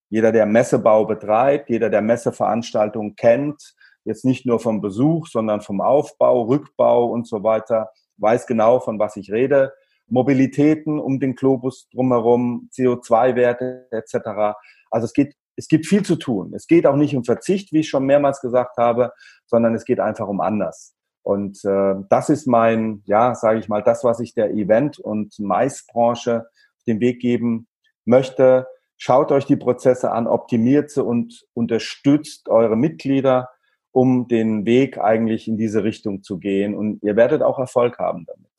[0.09, 5.81] jeder, der Messebau betreibt, jeder, der Messeveranstaltungen kennt, jetzt nicht nur vom Besuch, sondern vom
[5.81, 9.73] Aufbau, Rückbau und so weiter, weiß genau, von was ich rede.
[10.09, 14.57] Mobilitäten um den Globus drumherum, CO2-Werte etc.
[14.91, 16.53] Also es geht, es gibt viel zu tun.
[16.55, 19.13] Es geht auch nicht um Verzicht, wie ich schon mehrmals gesagt habe,
[19.47, 20.95] sondern es geht einfach um anders.
[21.23, 25.37] Und äh, das ist mein, ja, sage ich mal, das, was ich der Event- und
[25.41, 26.47] Maisbranche
[26.87, 27.67] den Weg geben
[28.05, 28.69] möchte.
[28.97, 33.51] Schaut euch die Prozesse an, optimiert sie und unterstützt eure Mitglieder,
[33.93, 36.75] um den Weg eigentlich in diese Richtung zu gehen.
[36.75, 38.51] Und ihr werdet auch Erfolg haben damit.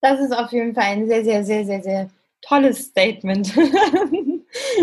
[0.00, 3.54] Das ist auf jeden Fall ein sehr, sehr, sehr, sehr, sehr tolles Statement.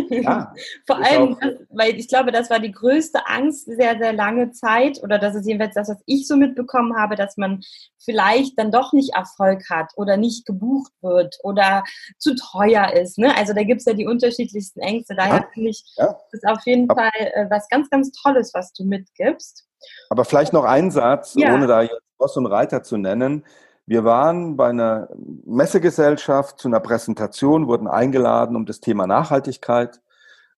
[0.10, 0.54] Ja,
[0.88, 1.38] Vor allem,
[1.70, 5.46] weil ich glaube, das war die größte Angst sehr, sehr lange Zeit, oder das ist
[5.48, 7.62] jedenfalls das, was ich so mitbekommen habe, dass man
[7.98, 11.84] vielleicht dann doch nicht Erfolg hat oder nicht gebucht wird oder
[12.18, 13.18] zu teuer ist.
[13.18, 13.36] Ne?
[13.36, 15.16] Also da gibt es ja die unterschiedlichsten Ängste.
[15.16, 15.48] Daher ja.
[15.54, 16.08] finde ich, ja.
[16.32, 16.96] das ist auf jeden ja.
[16.96, 19.66] Fall äh, was ganz, ganz Tolles, was du mitgibst.
[20.10, 23.46] Aber vielleicht noch ein Satz, ohne da jetzt Boss und Reiter zu nennen.
[23.90, 25.10] Wir waren bei einer
[25.46, 30.00] Messegesellschaft zu einer Präsentation, wurden eingeladen, um das Thema Nachhaltigkeit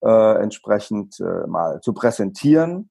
[0.01, 2.89] äh, entsprechend äh, mal zu präsentieren.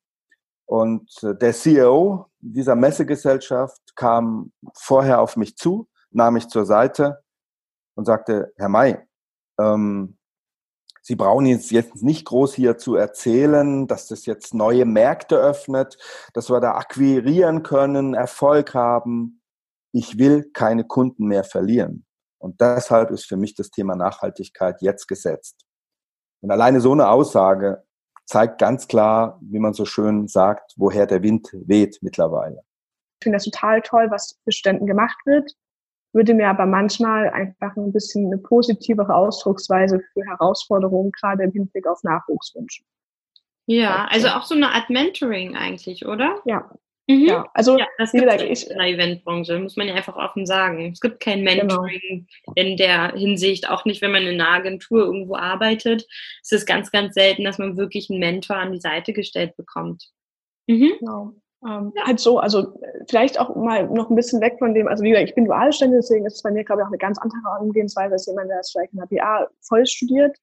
[0.65, 7.23] Und äh, der CEO dieser Messegesellschaft kam vorher auf mich zu, nahm mich zur Seite
[7.95, 8.97] und sagte, Herr May,
[9.61, 10.17] ähm,
[11.03, 15.99] Sie brauchen jetzt, jetzt nicht groß hier zu erzählen, dass das jetzt neue Märkte öffnet,
[16.33, 19.40] dass wir da akquirieren können, Erfolg haben
[19.93, 22.05] ich will keine Kunden mehr verlieren.
[22.39, 25.67] Und deshalb ist für mich das Thema Nachhaltigkeit jetzt gesetzt.
[26.41, 27.83] Und alleine so eine Aussage
[28.25, 32.63] zeigt ganz klar, wie man so schön sagt, woher der Wind weht mittlerweile.
[33.19, 35.53] Ich finde das total toll, was für Studenten gemacht wird,
[36.13, 41.87] würde mir aber manchmal einfach ein bisschen eine positivere Ausdrucksweise für Herausforderungen, gerade im Hinblick
[41.87, 42.87] auf Nachwuchs wünschen.
[43.67, 46.41] Ja, also auch so eine Art Mentoring eigentlich, oder?
[46.45, 46.71] Ja,
[47.09, 47.27] Mhm.
[47.27, 50.47] Ja, also ja, das wie gesagt, ich, in der Eventbranche, muss man ja einfach offen
[50.47, 50.93] sagen.
[50.93, 51.83] Es gibt kein genau.
[51.83, 52.55] Mentoring genau.
[52.55, 56.07] in der Hinsicht, auch nicht, wenn man in einer Agentur irgendwo arbeitet.
[56.43, 60.11] Es ist ganz, ganz selten, dass man wirklich einen Mentor an die Seite gestellt bekommt.
[60.69, 60.93] Mhm.
[61.01, 61.35] Genau.
[61.67, 62.07] Ähm, ja.
[62.07, 65.29] Halt so, also vielleicht auch mal noch ein bisschen weg von dem, also wie gesagt,
[65.29, 68.13] ich bin Dualstände, deswegen ist es bei mir, glaube ich, auch eine ganz andere Umgehensweise
[68.13, 70.37] als jemand, der das vielleicht in der BA voll studiert.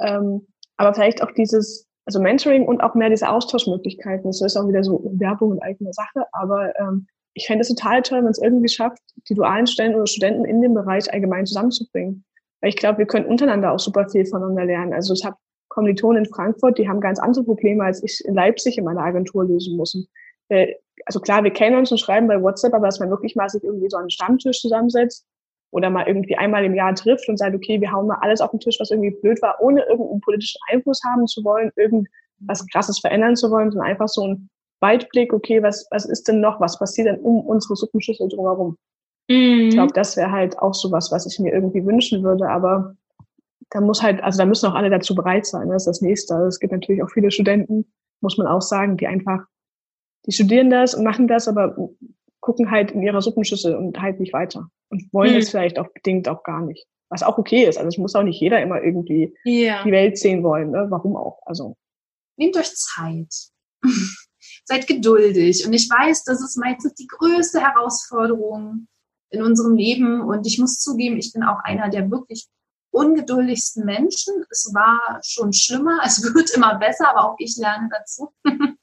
[0.00, 4.24] Ähm, aber vielleicht auch dieses, also Mentoring und auch mehr diese Austauschmöglichkeiten.
[4.24, 8.00] Das ist auch wieder so Werbung und eigene Sache, aber ähm, ich fände es total
[8.02, 12.24] toll, wenn es irgendwie schafft, die dualen Stellen oder Studenten in dem Bereich allgemein zusammenzubringen.
[12.62, 14.94] Weil ich glaube, wir können untereinander auch super viel voneinander lernen.
[14.94, 15.36] Also ich habe
[15.68, 19.44] Kommilitonen in Frankfurt, die haben ganz andere Probleme, als ich in Leipzig in meiner Agentur
[19.44, 20.08] lösen muss.
[20.48, 23.50] Äh, also klar, wir kennen uns und schreiben bei WhatsApp, aber dass man wirklich mal
[23.50, 25.26] sich irgendwie so einen Stammtisch zusammensetzt
[25.70, 28.50] oder mal irgendwie einmal im Jahr trifft und sagt, okay, wir hauen mal alles auf
[28.50, 32.98] den Tisch, was irgendwie blöd war, ohne irgendeinen politischen Einfluss haben zu wollen, irgendwas Krasses
[32.98, 34.48] verändern zu wollen, sondern einfach so ein
[34.80, 38.76] Weitblick, okay, was, was ist denn noch, was passiert denn um unsere Suppenschüssel drumherum?
[39.28, 39.68] Mhm.
[39.68, 42.94] Ich glaube, das wäre halt auch sowas, was ich mir irgendwie wünschen würde, aber
[43.70, 46.34] da muss halt, also da müssen auch alle dazu bereit sein, das ist das Nächste.
[46.34, 49.44] Also es gibt natürlich auch viele Studenten, muss man auch sagen, die einfach,
[50.26, 51.76] die studieren das und machen das, aber
[52.46, 55.38] gucken halt in ihrer Suppenschüssel und halt nicht weiter und wollen hm.
[55.38, 56.86] es vielleicht auch bedingt auch gar nicht.
[57.08, 57.76] Was auch okay ist.
[57.76, 59.82] Also es muss auch nicht jeder immer irgendwie ja.
[59.84, 60.70] die Welt sehen wollen.
[60.70, 60.86] Ne?
[60.88, 61.40] Warum auch?
[61.44, 61.76] Also
[62.36, 63.32] nehmt euch Zeit.
[64.64, 65.66] Seid geduldig.
[65.66, 68.88] Und ich weiß, das ist meistens die größte Herausforderung
[69.30, 70.20] in unserem Leben.
[70.20, 72.48] Und ich muss zugeben, ich bin auch einer der wirklich
[72.90, 74.44] ungeduldigsten Menschen.
[74.50, 78.32] Es war schon schlimmer, es wird immer besser, aber auch ich lerne dazu.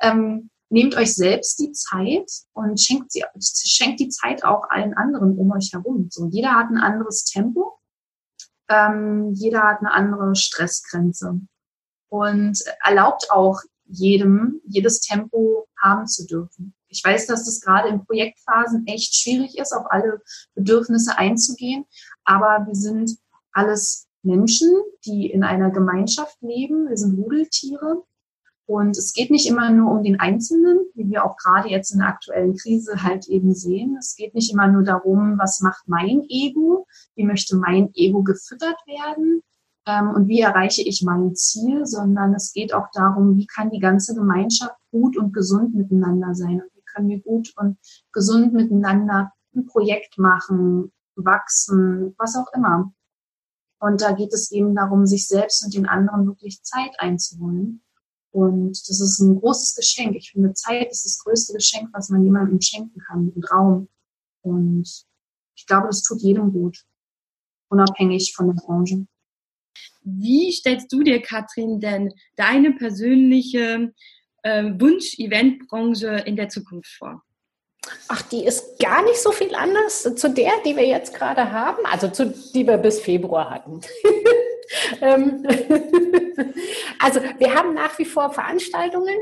[0.00, 5.38] ähm, nehmt euch selbst die Zeit und schenkt, sie, schenkt die Zeit auch allen anderen
[5.38, 6.08] um euch herum.
[6.10, 7.78] So, jeder hat ein anderes Tempo,
[8.68, 11.40] ähm, jeder hat eine andere Stressgrenze
[12.08, 16.74] und erlaubt auch jedem, jedes Tempo haben zu dürfen.
[16.88, 20.22] Ich weiß, dass das gerade in Projektphasen echt schwierig ist, auf alle
[20.54, 21.84] Bedürfnisse einzugehen,
[22.24, 23.18] aber wir sind
[23.52, 24.70] alles Menschen,
[25.04, 26.88] die in einer Gemeinschaft leben.
[26.88, 28.04] Wir sind Rudeltiere
[28.66, 31.98] und es geht nicht immer nur um den Einzelnen, wie wir auch gerade jetzt in
[31.98, 33.96] der aktuellen Krise halt eben sehen.
[33.98, 38.78] Es geht nicht immer nur darum, was macht mein Ego, wie möchte mein Ego gefüttert
[38.86, 39.42] werden?
[39.86, 43.80] Ähm, und wie erreiche ich mein Ziel, sondern es geht auch darum, wie kann die
[43.80, 46.62] ganze Gemeinschaft gut und gesund miteinander sein?
[46.62, 47.76] Und wie können wir gut und
[48.12, 52.94] gesund miteinander ein Projekt machen, wachsen, was auch immer.
[53.78, 57.84] Und da geht es eben darum, sich selbst und den anderen wirklich Zeit einzuholen
[58.34, 60.16] und das ist ein großes Geschenk.
[60.16, 63.88] Ich finde, Zeit ist das größte Geschenk, was man jemandem schenken kann, und Raum.
[64.42, 64.88] Und
[65.54, 66.84] ich glaube, das tut jedem gut,
[67.68, 69.06] unabhängig von der Branche.
[70.02, 73.92] Wie stellst du dir, Katrin, denn deine persönliche
[74.42, 77.22] äh, Wunsch-Eventbranche in der Zukunft vor?
[78.08, 81.86] Ach, die ist gar nicht so viel anders zu der, die wir jetzt gerade haben,
[81.86, 83.80] also zu die wir bis Februar hatten.
[85.00, 85.46] Ähm,
[87.04, 89.14] also wir haben nach wie vor Veranstaltungen,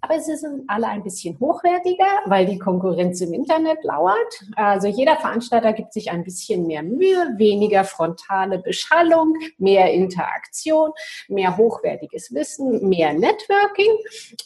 [0.00, 4.42] aber sie sind alle ein bisschen hochwertiger, weil die Konkurrenz im Internet lauert.
[4.56, 10.90] Also jeder Veranstalter gibt sich ein bisschen mehr Mühe, weniger frontale Beschallung, mehr Interaktion,
[11.28, 13.92] mehr hochwertiges Wissen, mehr Networking.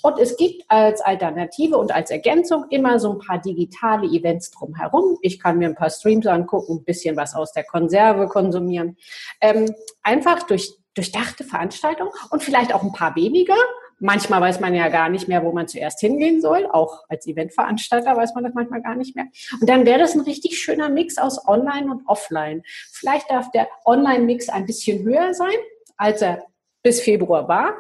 [0.02, 5.16] Und es gibt als Alternative und als Ergänzung immer so ein paar digitale Events drumherum.
[5.22, 8.98] Ich kann mir ein paar Streams angucken, ein bisschen was aus der Konserve konsumieren.
[9.40, 13.56] Ähm, einfach durch durchdachte Veranstaltung und vielleicht auch ein paar weniger,
[14.00, 16.66] Manchmal weiß man ja gar nicht mehr, wo man zuerst hingehen soll.
[16.70, 19.26] Auch als Eventveranstalter weiß man das manchmal gar nicht mehr.
[19.61, 22.62] Und dann wäre das ein richtig schöner Mix aus Online und Offline.
[22.92, 25.56] Vielleicht darf der Online-Mix ein bisschen höher sein,
[25.96, 26.44] als er
[26.82, 27.74] bis Februar war.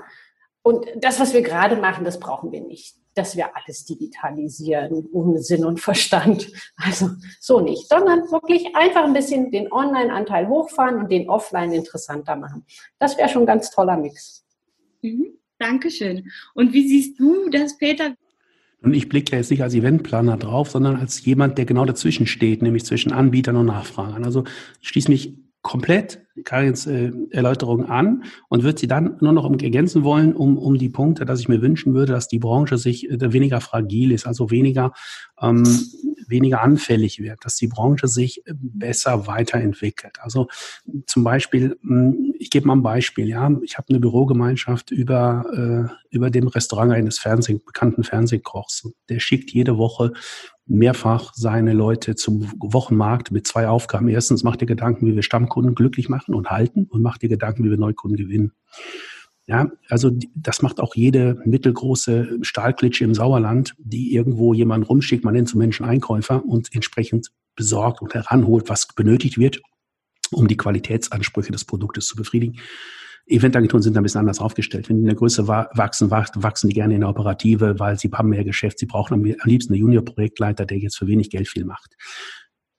[0.62, 5.40] Und das, was wir gerade machen, das brauchen wir nicht, dass wir alles digitalisieren, ohne
[5.40, 6.50] Sinn und Verstand.
[6.76, 12.36] Also so nicht, sondern wirklich einfach ein bisschen den Online-Anteil hochfahren und den Offline interessanter
[12.36, 12.64] machen.
[12.98, 14.44] Das wäre schon ein ganz toller Mix.
[15.02, 15.38] Mhm.
[15.58, 16.30] Dankeschön.
[16.54, 18.14] Und wie siehst du das, Peter?
[18.80, 22.62] Und ich blicke jetzt nicht als Eventplaner drauf, sondern als jemand, der genau dazwischen steht,
[22.62, 24.24] nämlich zwischen Anbietern und Nachfragern.
[24.24, 24.44] Also
[24.80, 30.04] ich schließe mich komplett Karins äh, Erläuterung an und würde sie dann nur noch ergänzen
[30.04, 33.32] wollen, um, um die Punkte, dass ich mir wünschen würde, dass die Branche sich äh,
[33.32, 34.92] weniger fragil ist, also weniger,
[35.40, 35.64] ähm,
[36.26, 40.18] weniger anfällig wird, dass die Branche sich äh, besser weiterentwickelt.
[40.20, 40.46] Also
[41.06, 46.14] zum Beispiel, hm, ich gebe mal ein Beispiel, ja, ich habe eine Bürogemeinschaft über, äh,
[46.14, 48.88] über dem Restaurant eines Fernseh, bekannten Fernsehkochs.
[49.08, 50.12] Der schickt jede Woche
[50.68, 54.08] mehrfach seine Leute zum Wochenmarkt mit zwei Aufgaben.
[54.08, 57.64] Erstens macht ihr Gedanken, wie wir Stammkunden glücklich machen und halten und macht ihr Gedanken,
[57.64, 58.52] wie wir Neukunden gewinnen.
[59.46, 65.32] Ja, also das macht auch jede mittelgroße Stahlklitsche im Sauerland, die irgendwo jemand rumschickt, man
[65.32, 69.62] nennt so Menschen Einkäufer und entsprechend besorgt und heranholt, was benötigt wird,
[70.30, 72.58] um die Qualitätsansprüche des Produktes zu befriedigen.
[73.28, 74.88] Eventagenturen sind ein bisschen anders aufgestellt.
[74.88, 78.30] Wenn die in der Größe wachsen, wachsen die gerne in der Operative, weil sie haben
[78.30, 78.78] mehr Geschäft.
[78.78, 81.96] Sie brauchen am liebsten einen Junior-Projektleiter, der jetzt für wenig Geld viel macht.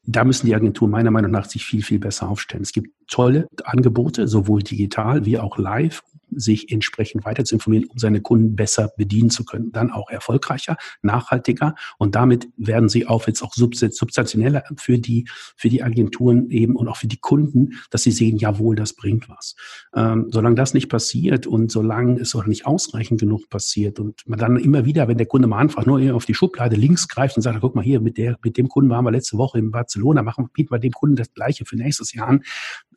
[0.04, 2.64] Da müssen die Agenturen meiner Meinung nach sich viel, viel besser aufstellen.
[2.64, 6.02] Es gibt tolle Angebote, sowohl digital wie auch live,
[6.36, 9.72] sich entsprechend weiter zu informieren, um seine Kunden besser bedienen zu können.
[9.72, 15.70] Dann auch erfolgreicher, nachhaltiger und damit werden sie auch jetzt auch substanzieller für die, für
[15.70, 19.56] die Agenturen eben und auch für die Kunden, dass sie sehen, jawohl, das bringt was.
[19.96, 24.40] Ähm, solange das nicht passiert und solange es auch nicht ausreichend genug passiert und man
[24.40, 27.42] dann immer wieder, wenn der Kunde mal einfach nur auf die Schublade links greift und
[27.42, 30.24] sagt, guck mal hier, mit der, mit dem Kunden waren wir letzte Woche in Barcelona,
[30.24, 32.44] machen, bieten wir dem Kunden das Gleiche für nächstes Jahr an,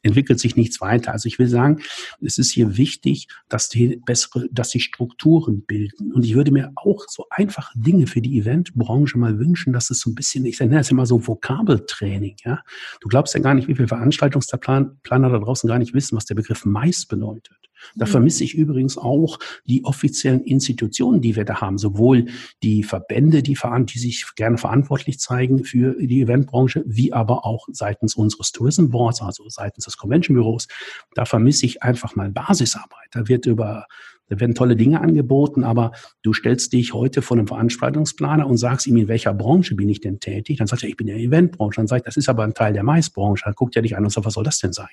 [0.03, 1.13] entwickelt sich nichts weiter.
[1.13, 1.81] Also ich will sagen,
[2.21, 6.13] es ist hier wichtig, dass die bessere, dass die Strukturen bilden.
[6.13, 10.01] Und ich würde mir auch so einfache Dinge für die Eventbranche mal wünschen, dass es
[10.01, 12.63] so ein bisschen, ich nenne es immer so Vokabeltraining, ja.
[13.01, 16.35] Du glaubst ja gar nicht, wie viele Veranstaltungsplaner da draußen gar nicht wissen, was der
[16.35, 17.57] Begriff Mais bedeutet.
[17.95, 18.11] Da mhm.
[18.11, 22.27] vermisse ich übrigens auch die offiziellen Institutionen, die wir da haben, sowohl
[22.63, 28.15] die Verbände, die, die sich gerne verantwortlich zeigen für die Eventbranche, wie aber auch seitens
[28.15, 30.69] unseres Tourism Boards, also seitens des Convention Büros.
[31.15, 33.09] Da vermisse ich einfach mal Basisarbeit.
[33.11, 33.87] Da wird über
[34.29, 38.87] da werden tolle Dinge angeboten, aber du stellst dich heute vor einem Veranstaltungsplaner und sagst
[38.87, 40.59] ihm, in welcher Branche bin ich denn tätig?
[40.59, 41.77] Dann sagt er, ich bin in der Eventbranche.
[41.77, 43.45] Dann sagt, das ist aber ein Teil der Maisbranche.
[43.45, 44.89] Dann guckt er dich an und sagt, was soll das denn sein?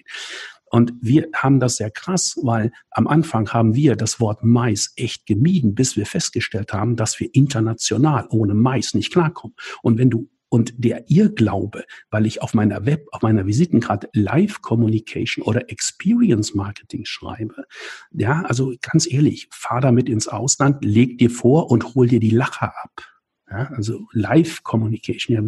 [0.72, 5.26] Und wir haben das sehr krass, weil am Anfang haben wir das Wort Mais echt
[5.26, 9.56] gemieden, bis wir festgestellt haben, dass wir international ohne Mais nicht klarkommen.
[9.82, 14.62] Und wenn du und der Irrglaube, weil ich auf meiner Web, auf meiner Visitenkarte Live
[14.62, 17.66] Communication oder Experience Marketing schreibe,
[18.12, 22.32] ja, also ganz ehrlich, fahr damit ins Ausland, leg dir vor und hol dir die
[22.32, 23.19] Lacher ab.
[23.52, 25.42] Ja, also Live Communication, ja,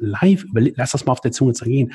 [0.00, 0.44] live,
[0.76, 1.92] lass das mal auf der Zunge zergehen.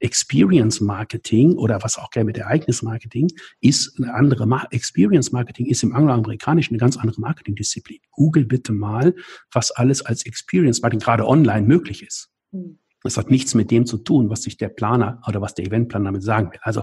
[0.00, 3.28] Experience Marketing oder was auch gerne mit Ereignis Marketing
[3.60, 7.98] ist eine andere Ma Experience Marketing ist im angloamerikanischen eine ganz andere Marketingdisziplin.
[8.10, 9.14] Google bitte mal,
[9.52, 12.30] was alles als Experience Marketing gerade online möglich ist.
[12.52, 12.78] Hm.
[13.06, 16.06] Das hat nichts mit dem zu tun, was sich der Planer oder was der Eventplaner
[16.06, 16.60] damit sagen will.
[16.62, 16.82] Also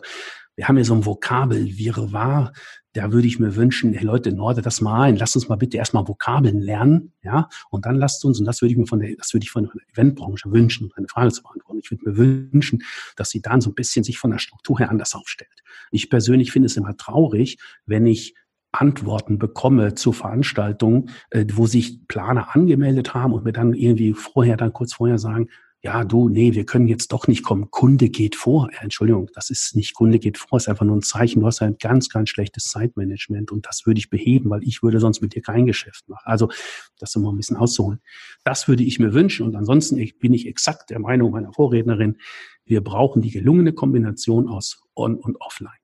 [0.55, 2.53] wir haben hier so ein Vokabel, Wirrwarr,
[2.93, 5.77] da würde ich mir wünschen, hey Leute, Norde das mal ein, lasst uns mal bitte
[5.77, 9.15] erstmal Vokabeln lernen, ja, und dann lasst uns, und das würde ich mir von der,
[9.15, 11.81] das würde ich von der Eventbranche wünschen, um eine Frage zu beantworten.
[11.83, 12.83] Ich würde mir wünschen,
[13.15, 15.63] dass sie dann so ein bisschen sich von der Struktur her anders aufstellt.
[15.91, 17.57] Ich persönlich finde es immer traurig,
[17.87, 18.35] wenn ich
[18.71, 24.57] Antworten bekomme zu Veranstaltungen, äh, wo sich Planer angemeldet haben und mir dann irgendwie vorher,
[24.57, 25.49] dann kurz vorher sagen,
[25.85, 27.69] ja, du, nee, wir können jetzt doch nicht kommen.
[27.69, 28.69] Kunde geht vor.
[28.73, 31.41] Ja, Entschuldigung, das ist nicht Kunde geht vor, ist einfach nur ein Zeichen.
[31.41, 35.01] Du hast ein ganz, ganz schlechtes Zeitmanagement und das würde ich beheben, weil ich würde
[35.01, 36.23] sonst mit dir kein Geschäft machen.
[36.23, 36.49] Also,
[36.99, 37.99] das immer ein bisschen auszuholen.
[38.45, 42.17] Das würde ich mir wünschen und ansonsten bin ich exakt der Meinung meiner Vorrednerin,
[42.63, 45.82] wir brauchen die gelungene Kombination aus On- und Offline.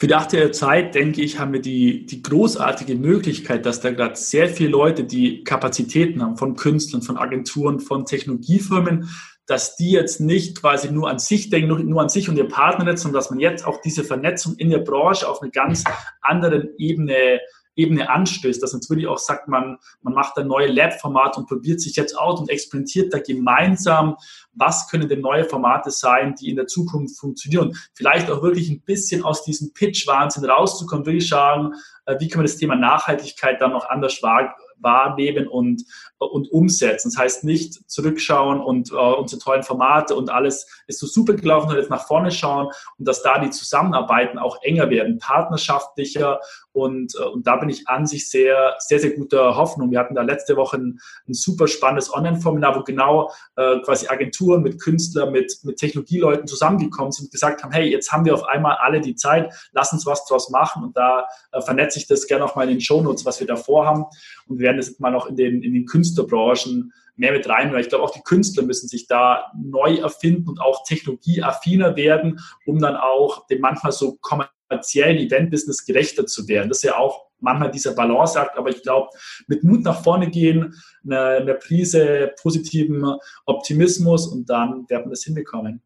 [0.00, 4.16] Für die aktuelle Zeit, denke ich, haben wir die, die großartige Möglichkeit, dass da gerade
[4.16, 9.10] sehr viele Leute, die Kapazitäten haben von Künstlern, von Agenturen, von Technologiefirmen,
[9.44, 12.48] dass die jetzt nicht quasi nur an sich denken, nur, nur an sich und ihr
[12.48, 15.84] Partner sondern dass man jetzt auch diese Vernetzung in der Branche auf eine ganz
[16.22, 17.40] andere Ebene
[17.80, 21.96] Ebene anstößt, dass wirklich auch sagt, man, man macht ein neues Lab-Format und probiert sich
[21.96, 24.16] jetzt aus und experimentiert da gemeinsam,
[24.52, 27.76] was können denn neue Formate sein, die in der Zukunft funktionieren.
[27.94, 31.74] Vielleicht auch wirklich ein bisschen aus diesem Pitch-Wahnsinn rauszukommen, wirklich schauen,
[32.06, 35.84] äh, wie kann man das Thema Nachhaltigkeit dann noch anders wahrnehmen und,
[36.18, 37.10] und umsetzen.
[37.10, 41.70] Das heißt nicht zurückschauen und äh, unsere tollen Formate und alles ist so super gelaufen
[41.70, 42.68] und jetzt nach vorne schauen
[42.98, 46.40] und dass da die Zusammenarbeiten auch enger werden, partnerschaftlicher
[46.72, 49.90] und, äh, und da bin ich an sich sehr, sehr, sehr guter Hoffnung.
[49.90, 54.62] Wir hatten da letzte Woche ein, ein super spannendes Online-Formular, wo genau äh, quasi Agenturen
[54.62, 58.44] mit Künstlern, mit, mit Technologieleuten zusammengekommen sind und gesagt haben, hey, jetzt haben wir auf
[58.44, 62.26] einmal alle die Zeit, lass uns was draus machen und da äh, vernetze ich das
[62.26, 64.04] gerne auch mal in den Shownotes, was wir da vorhaben
[64.46, 67.72] und wir werden das jetzt mal noch in den, in den Künstlerbranchen mehr mit rein,
[67.72, 72.40] weil ich glaube, auch die Künstler müssen sich da neu erfinden und auch technologieaffiner werden,
[72.64, 76.68] um dann auch dem manchmal so kommerziellen Event-Business gerechter zu werden.
[76.68, 79.10] Das ist ja auch manchmal dieser Balanceakt, aber ich glaube,
[79.46, 83.16] mit Mut nach vorne gehen, eine, eine Prise positiven
[83.46, 85.82] Optimismus und dann werden wir das hinbekommen.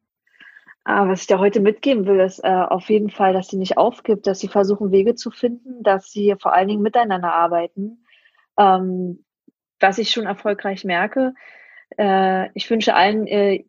[0.87, 3.79] Ah, was ich dir heute mitgeben will, ist äh, auf jeden Fall, dass sie nicht
[3.79, 8.05] aufgibt, dass sie versuchen, Wege zu finden, dass sie vor allen Dingen miteinander arbeiten.
[8.59, 9.25] Ähm,
[9.81, 11.35] was ich schon erfolgreich merke,
[11.97, 13.65] äh, ich wünsche allen äh,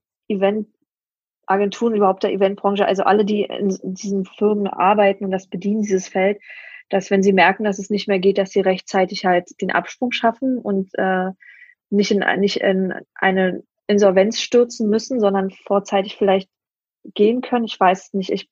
[1.47, 5.81] Eventagenturen, überhaupt der Eventbranche, also alle, die in, in diesen Firmen arbeiten und das bedienen,
[5.81, 6.39] dieses Feld,
[6.89, 10.11] dass wenn sie merken, dass es nicht mehr geht, dass sie rechtzeitig halt den Absprung
[10.11, 11.31] schaffen und äh,
[11.89, 16.49] nicht, in, nicht in eine Insolvenz stürzen müssen, sondern vorzeitig vielleicht
[17.13, 17.65] gehen können.
[17.65, 18.31] Ich weiß nicht.
[18.31, 18.49] Ich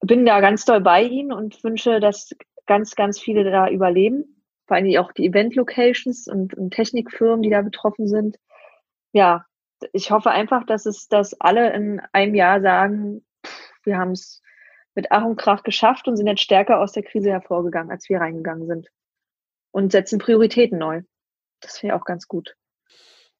[0.00, 2.30] bin da ganz doll bei Ihnen und wünsche, dass
[2.66, 4.42] ganz, ganz viele da überleben.
[4.66, 8.36] Vor allem auch die Event-Locations und, und Technikfirmen, die da betroffen sind.
[9.12, 9.46] Ja,
[9.92, 14.42] ich hoffe einfach, dass es, dass alle in einem Jahr sagen, pff, wir haben es
[14.94, 18.20] mit Ach und Krach geschafft und sind jetzt stärker aus der Krise hervorgegangen, als wir
[18.20, 18.88] reingegangen sind.
[19.72, 21.02] Und setzen Prioritäten neu.
[21.60, 22.56] Das wäre auch ganz gut.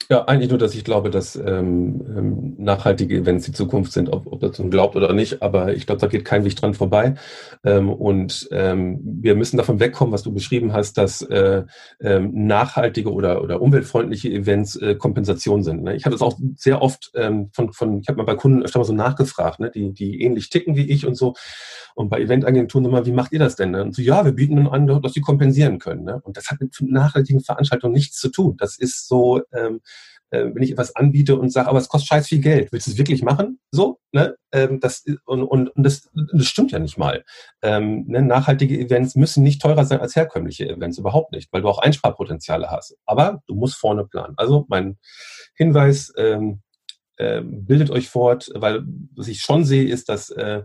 [0.08, 4.26] Ja, eigentlich nur, dass ich glaube, dass ähm, ähm, nachhaltige Events die Zukunft sind, ob,
[4.26, 5.40] ob dazu glaubt oder nicht.
[5.40, 7.14] Aber ich glaube, da geht kein Weg dran vorbei.
[7.62, 11.62] Ähm, und ähm, wir müssen davon wegkommen, was du beschrieben hast, dass äh,
[12.00, 15.84] ähm, nachhaltige oder, oder umweltfreundliche Events äh, Kompensation sind.
[15.84, 15.94] Ne?
[15.94, 18.80] Ich habe das auch sehr oft ähm, von, von ich habe mal bei Kunden öfter
[18.80, 19.70] mal so nachgefragt, ne?
[19.70, 21.34] die, die ähnlich ticken wie ich und so.
[21.94, 23.72] Und bei Eventagenturen immer, wie macht ihr das denn?
[23.72, 23.82] Ne?
[23.82, 26.04] Und so, ja, wir bieten an, dass sie kompensieren können.
[26.04, 26.20] Ne?
[26.22, 28.56] Und das hat mit nachhaltigen Veranstaltungen nichts zu tun.
[28.58, 29.80] Das ist so, ähm,
[30.30, 32.92] äh, wenn ich etwas anbiete und sage, aber es kostet scheiß viel Geld, willst du
[32.92, 33.58] es wirklich machen?
[33.70, 34.36] So, ne?
[34.52, 37.24] Ähm, das, und und, und das, das stimmt ja nicht mal.
[37.62, 38.22] Ähm, ne?
[38.22, 42.70] Nachhaltige Events müssen nicht teurer sein als herkömmliche Events, überhaupt nicht, weil du auch Einsparpotenziale
[42.70, 42.96] hast.
[43.06, 44.34] Aber du musst vorne planen.
[44.36, 44.98] Also mein
[45.54, 46.60] Hinweis, ähm,
[47.20, 48.82] ähm, bildet euch fort, weil
[49.14, 50.62] was ich schon sehe, ist, dass äh,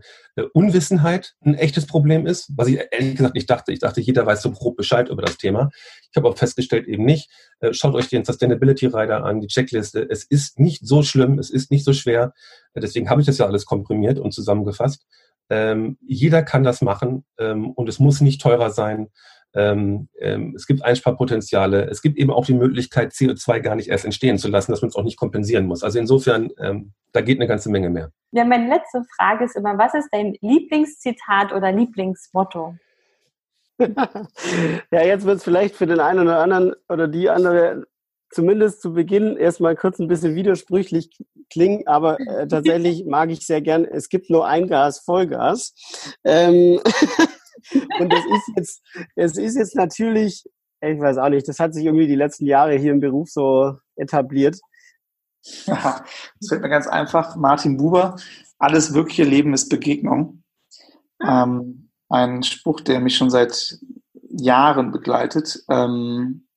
[0.54, 3.74] Unwissenheit ein echtes Problem ist, was ich ehrlich gesagt nicht dachte.
[3.74, 5.70] Ich dachte, jeder weiß so grob Bescheid über das Thema.
[6.10, 7.30] Ich habe auch festgestellt, eben nicht.
[7.60, 10.08] Äh, schaut euch den Sustainability Rider an, die Checkliste.
[10.10, 12.34] Es ist nicht so schlimm, es ist nicht so schwer.
[12.74, 15.06] Äh, deswegen habe ich das ja alles komprimiert und zusammengefasst.
[15.50, 19.10] Ähm, jeder kann das machen ähm, und es muss nicht teurer sein.
[19.56, 21.90] Ähm, ähm, es gibt Einsparpotenziale.
[21.90, 24.90] Es gibt eben auch die Möglichkeit, CO2 gar nicht erst entstehen zu lassen, dass man
[24.90, 25.82] es auch nicht kompensieren muss.
[25.82, 28.12] Also insofern, ähm, da geht eine ganze Menge mehr.
[28.32, 32.76] Ja, meine letzte Frage ist immer, was ist dein Lieblingszitat oder Lieblingsmotto?
[33.80, 37.86] ja, jetzt wird es vielleicht für den einen oder anderen oder die andere
[38.30, 41.10] zumindest zu Beginn erstmal kurz ein bisschen widersprüchlich
[41.50, 45.74] klingen, aber äh, tatsächlich mag ich sehr gern, es gibt nur ein Gas, Vollgas.
[46.26, 46.82] Ähm
[48.00, 48.84] Und das ist jetzt,
[49.16, 50.44] es ist jetzt natürlich,
[50.82, 53.78] ich weiß auch nicht, das hat sich irgendwie die letzten Jahre hier im Beruf so
[53.96, 54.60] etabliert.
[55.68, 57.36] Das fällt mir ganz einfach.
[57.36, 58.16] Martin Buber,
[58.58, 60.44] alles wirkliche Leben ist Begegnung.
[61.24, 63.78] Ähm, ein Spruch, der mich schon seit
[64.30, 65.64] Jahren begleitet.
[65.70, 66.48] Ähm,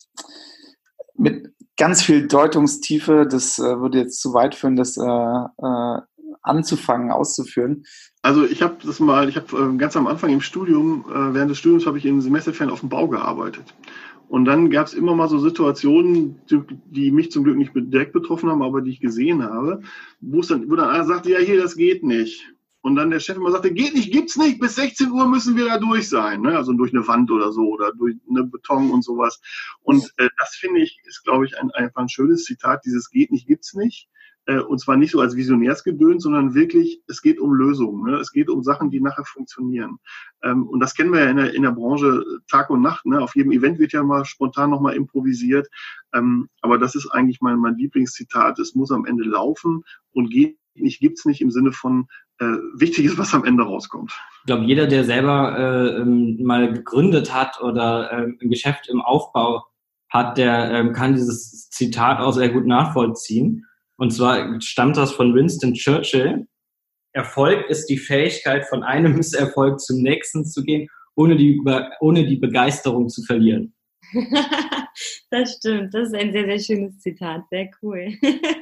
[1.15, 6.01] mit ganz viel Deutungstiefe, das äh, würde jetzt zu weit führen, das äh, äh,
[6.49, 7.85] anzufangen, auszuführen?
[8.23, 11.51] Also ich habe das mal, ich habe äh, ganz am Anfang im Studium, äh, während
[11.51, 13.75] des Studiums habe ich in Semesterferien auf dem Bau gearbeitet.
[14.29, 16.41] Und dann gab es immer mal so Situationen,
[16.91, 19.81] die, mich zum Glück nicht direkt betroffen haben, aber die ich gesehen habe,
[20.21, 22.53] wo dann, wo dann einer sagte, ja hier, das geht nicht.
[22.81, 25.65] Und dann der Chef immer sagte, geht nicht, gibt's nicht, bis 16 Uhr müssen wir
[25.65, 26.43] da durch sein.
[26.43, 26.57] Ne?
[26.57, 29.41] Also durch eine Wand oder so oder durch eine Beton und sowas.
[29.83, 33.33] Und äh, das finde ich, ist, glaube ich, ein, einfach ein schönes Zitat, dieses geht
[33.33, 34.09] nicht, gibt's nicht.
[34.49, 38.11] Äh, und zwar nicht so als Visionärsgedöns, sondern wirklich, es geht um Lösungen.
[38.11, 38.17] Ne?
[38.17, 39.99] Es geht um Sachen, die nachher funktionieren.
[40.43, 43.05] Ähm, und das kennen wir ja in der, in der Branche Tag und Nacht.
[43.05, 43.21] Ne?
[43.21, 45.69] Auf jedem Event wird ja mal spontan nochmal improvisiert.
[46.15, 48.59] Ähm, aber das ist eigentlich mein, mein Lieblingszitat.
[48.59, 52.07] Es muss am Ende laufen und geht nicht, gibt's nicht im Sinne von,
[52.39, 54.13] äh, wichtig ist, was am Ende rauskommt.
[54.41, 59.03] Ich glaube, jeder, der selber äh, ähm, mal gegründet hat oder äh, ein Geschäft im
[59.03, 59.65] Aufbau
[60.09, 63.67] hat, der äh, kann dieses Zitat auch sehr gut nachvollziehen.
[63.99, 66.47] Und zwar stammt das von Winston Churchill.
[67.13, 71.61] Erfolg ist die Fähigkeit, von einem Misserfolg zum nächsten zu gehen, ohne die,
[72.01, 73.75] ohne die Begeisterung zu verlieren.
[75.31, 75.93] das stimmt.
[75.93, 77.43] Das ist ein sehr, sehr schönes Zitat.
[77.51, 78.13] Sehr cool.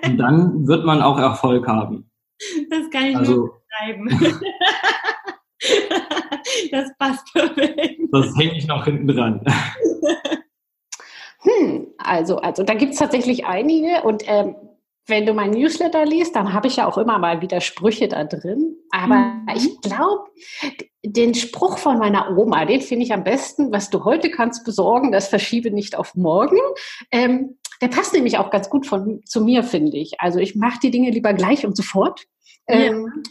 [0.04, 2.10] Und dann wird man auch Erfolg haben.
[2.70, 4.08] Das kann ich also, nur schreiben.
[6.70, 8.00] das passt perfekt.
[8.10, 9.44] Das hänge ich noch hinten dran.
[11.40, 14.56] Hm, also, also da gibt es tatsächlich einige und ähm,
[15.06, 18.24] wenn du mein Newsletter liest, dann habe ich ja auch immer mal wieder Sprüche da
[18.24, 18.76] drin.
[18.90, 19.48] Aber mhm.
[19.54, 20.30] ich glaube,
[21.04, 25.12] den Spruch von meiner Oma, den finde ich am besten, was du heute kannst besorgen,
[25.12, 26.58] das verschiebe nicht auf morgen.
[27.12, 30.20] Ähm, der passt nämlich auch ganz gut von, zu mir, finde ich.
[30.20, 32.24] Also ich mache die Dinge lieber gleich und sofort.
[32.66, 33.22] Ähm, ja.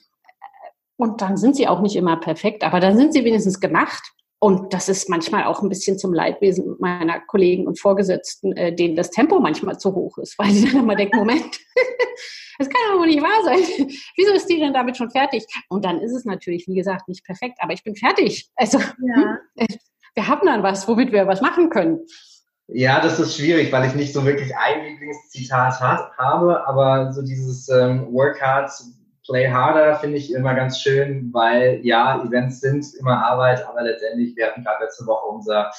[0.98, 4.14] Und dann sind sie auch nicht immer perfekt, aber dann sind sie wenigstens gemacht.
[4.46, 8.96] Und das ist manchmal auch ein bisschen zum Leidwesen meiner Kollegen und Vorgesetzten, äh, denen
[8.96, 11.60] das Tempo manchmal zu hoch ist, weil sie dann immer denken, Moment,
[12.60, 13.88] das kann doch wohl nicht wahr sein.
[14.16, 15.48] Wieso ist die denn damit schon fertig?
[15.68, 18.48] Und dann ist es natürlich, wie gesagt, nicht perfekt, aber ich bin fertig.
[18.56, 19.40] Also ja.
[20.14, 22.06] Wir haben dann was, womit wir was machen können.
[22.68, 27.68] Ja, das ist schwierig, weil ich nicht so wirklich ein Lieblingszitat habe, aber so dieses
[27.68, 28.72] ähm, Work hard,
[29.28, 34.36] Play Harder finde ich immer ganz schön, weil ja, Events sind immer Arbeit, aber letztendlich,
[34.36, 35.72] wir hatten gerade letzte Woche unser,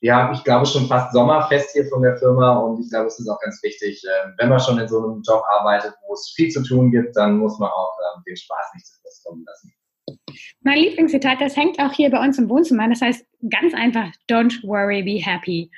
[0.00, 3.28] ja, ich glaube schon fast Sommerfest hier von der Firma und ich glaube, es ist
[3.28, 6.50] auch ganz wichtig, äh, wenn man schon in so einem Job arbeitet, wo es viel
[6.50, 9.72] zu tun gibt, dann muss man auch äh, den Spaß nicht zu kurz kommen lassen.
[10.62, 12.88] Mein Lieblingszitat, das hängt auch hier bei uns im Wohnzimmer.
[12.88, 15.70] Das heißt ganz einfach, don't worry, be happy.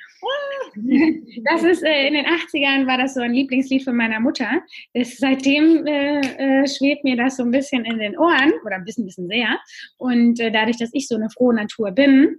[1.43, 4.61] Das ist äh, in den 80ern war das so ein Lieblingslied von meiner Mutter.
[4.93, 8.85] Das, seitdem äh, äh, schwebt mir das so ein bisschen in den Ohren oder ein
[8.85, 9.59] bisschen, bisschen sehr.
[9.97, 12.37] Und äh, dadurch, dass ich so eine frohe Natur bin,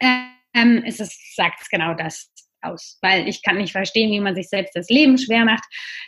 [0.00, 2.30] ähm, ist es, sagt es genau das
[2.62, 2.98] aus.
[3.02, 5.64] Weil ich kann nicht verstehen, wie man sich selbst das Leben schwer macht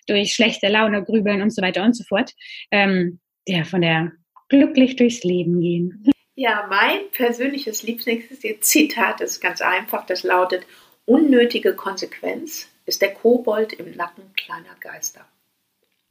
[0.07, 2.33] durch schlechte Laune, Grübeln und so weiter und so fort.
[2.71, 4.13] Ähm, ja, von der
[4.49, 6.05] glücklich durchs Leben gehen.
[6.35, 10.07] Ja, mein persönliches Lieblingszitat ist ganz einfach.
[10.07, 10.67] Das lautet,
[11.09, 15.21] unnötige Konsequenz ist der Kobold im Nacken kleiner Geister.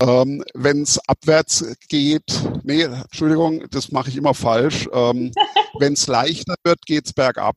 [0.01, 2.23] Ähm, Wenn es abwärts geht,
[2.63, 4.87] nee, Entschuldigung, das mache ich immer falsch.
[4.93, 5.31] Ähm,
[5.79, 7.55] Wenn es leichter wird, geht es bergab.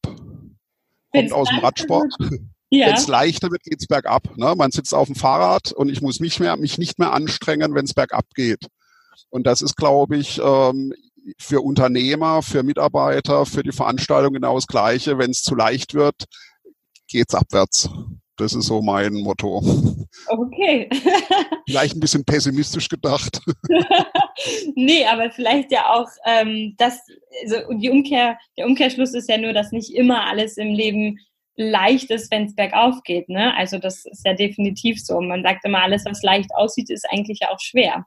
[1.12, 2.12] Kommt aus dem Radsport.
[2.72, 2.86] Ja.
[2.86, 4.36] Wenn es leichter wird, geht es bergab.
[4.36, 4.54] Ne?
[4.56, 7.84] Man sitzt auf dem Fahrrad und ich muss nicht mehr, mich nicht mehr anstrengen, wenn
[7.84, 8.68] es bergab geht.
[9.28, 10.94] Und das ist, glaube ich, ähm,
[11.36, 15.18] für Unternehmer, für Mitarbeiter, für die Veranstaltung genau das Gleiche.
[15.18, 16.26] Wenn es zu leicht wird,
[17.10, 17.88] geht's abwärts.
[18.36, 19.62] Das ist so mein Motto.
[20.28, 20.88] Okay.
[21.68, 23.40] vielleicht ein bisschen pessimistisch gedacht.
[24.74, 27.00] nee, aber vielleicht ja auch ähm, das,
[27.44, 31.18] also die Umkehr, der Umkehrschluss ist ja nur, dass nicht immer alles im Leben
[31.56, 33.28] leicht ist, wenn es bergauf geht.
[33.28, 33.54] Ne?
[33.54, 35.20] Also das ist ja definitiv so.
[35.20, 38.06] Man sagt immer, alles, was leicht aussieht, ist eigentlich ja auch schwer.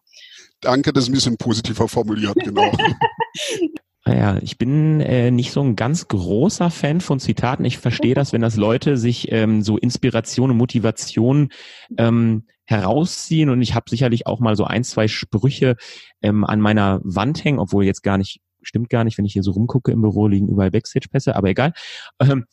[0.62, 2.72] Danke, das ist ein bisschen positiver formuliert, genau.
[4.06, 7.64] Naja, ich bin äh, nicht so ein ganz großer Fan von Zitaten.
[7.64, 11.50] Ich verstehe das, wenn das Leute sich ähm, so Inspiration und Motivation
[11.98, 13.50] ähm, herausziehen.
[13.50, 15.78] Und ich habe sicherlich auch mal so ein, zwei Sprüche
[16.22, 19.44] ähm, an meiner Wand hängen, obwohl jetzt gar nicht, stimmt gar nicht, wenn ich hier
[19.44, 21.72] so rumgucke im Büro liegen überall Backstage-Pässe, aber egal.
[22.20, 22.46] Ähm,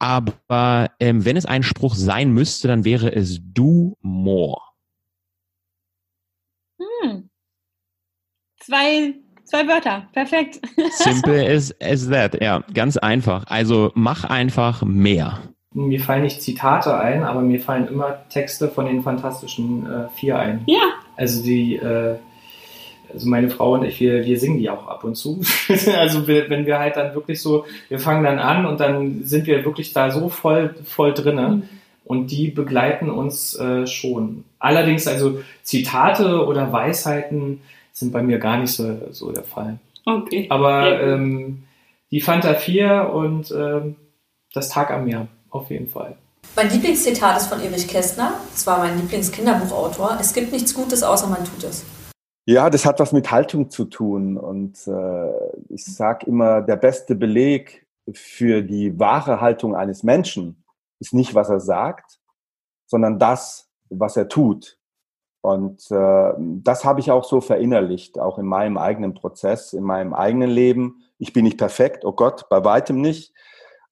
[0.00, 4.60] aber ähm, wenn es ein Spruch sein müsste, dann wäre es do more.
[6.80, 7.30] Hm.
[8.58, 9.21] Zwei
[9.52, 10.62] Zwei Wörter, perfekt.
[10.92, 13.44] Simple as, as that, ja, ganz einfach.
[13.48, 15.40] Also mach einfach mehr.
[15.74, 20.38] Mir fallen nicht Zitate ein, aber mir fallen immer Texte von den Fantastischen äh, Vier
[20.38, 20.62] ein.
[20.64, 20.80] Ja.
[21.18, 22.14] Also die, äh,
[23.12, 25.42] also meine Frau und ich, wir, wir singen die auch ab und zu.
[25.98, 29.46] also wir, wenn wir halt dann wirklich so, wir fangen dann an und dann sind
[29.46, 31.48] wir wirklich da so voll, voll drinne.
[31.48, 31.62] Mhm.
[32.06, 34.44] Und die begleiten uns äh, schon.
[34.58, 37.60] Allerdings also Zitate oder Weisheiten,
[37.92, 39.78] sind bei mir gar nicht so, so der Fall.
[40.04, 40.46] Okay.
[40.50, 41.64] Aber ähm,
[42.10, 43.96] die Fanta 4 und ähm,
[44.52, 46.16] das Tag am Meer, auf jeden Fall.
[46.56, 48.34] Mein Lieblingszitat ist von Erich Kästner.
[48.52, 50.18] Das war mein Lieblingskinderbuchautor.
[50.20, 51.84] Es gibt nichts Gutes, außer man tut es.
[52.44, 54.36] Ja, das hat was mit Haltung zu tun.
[54.36, 55.30] Und äh,
[55.68, 60.64] ich sage immer, der beste Beleg für die wahre Haltung eines Menschen
[60.98, 62.20] ist nicht, was er sagt,
[62.86, 64.78] sondern das, was er tut.
[65.42, 70.14] Und äh, das habe ich auch so verinnerlicht, auch in meinem eigenen Prozess, in meinem
[70.14, 71.02] eigenen Leben.
[71.18, 73.34] Ich bin nicht perfekt, oh Gott, bei weitem nicht.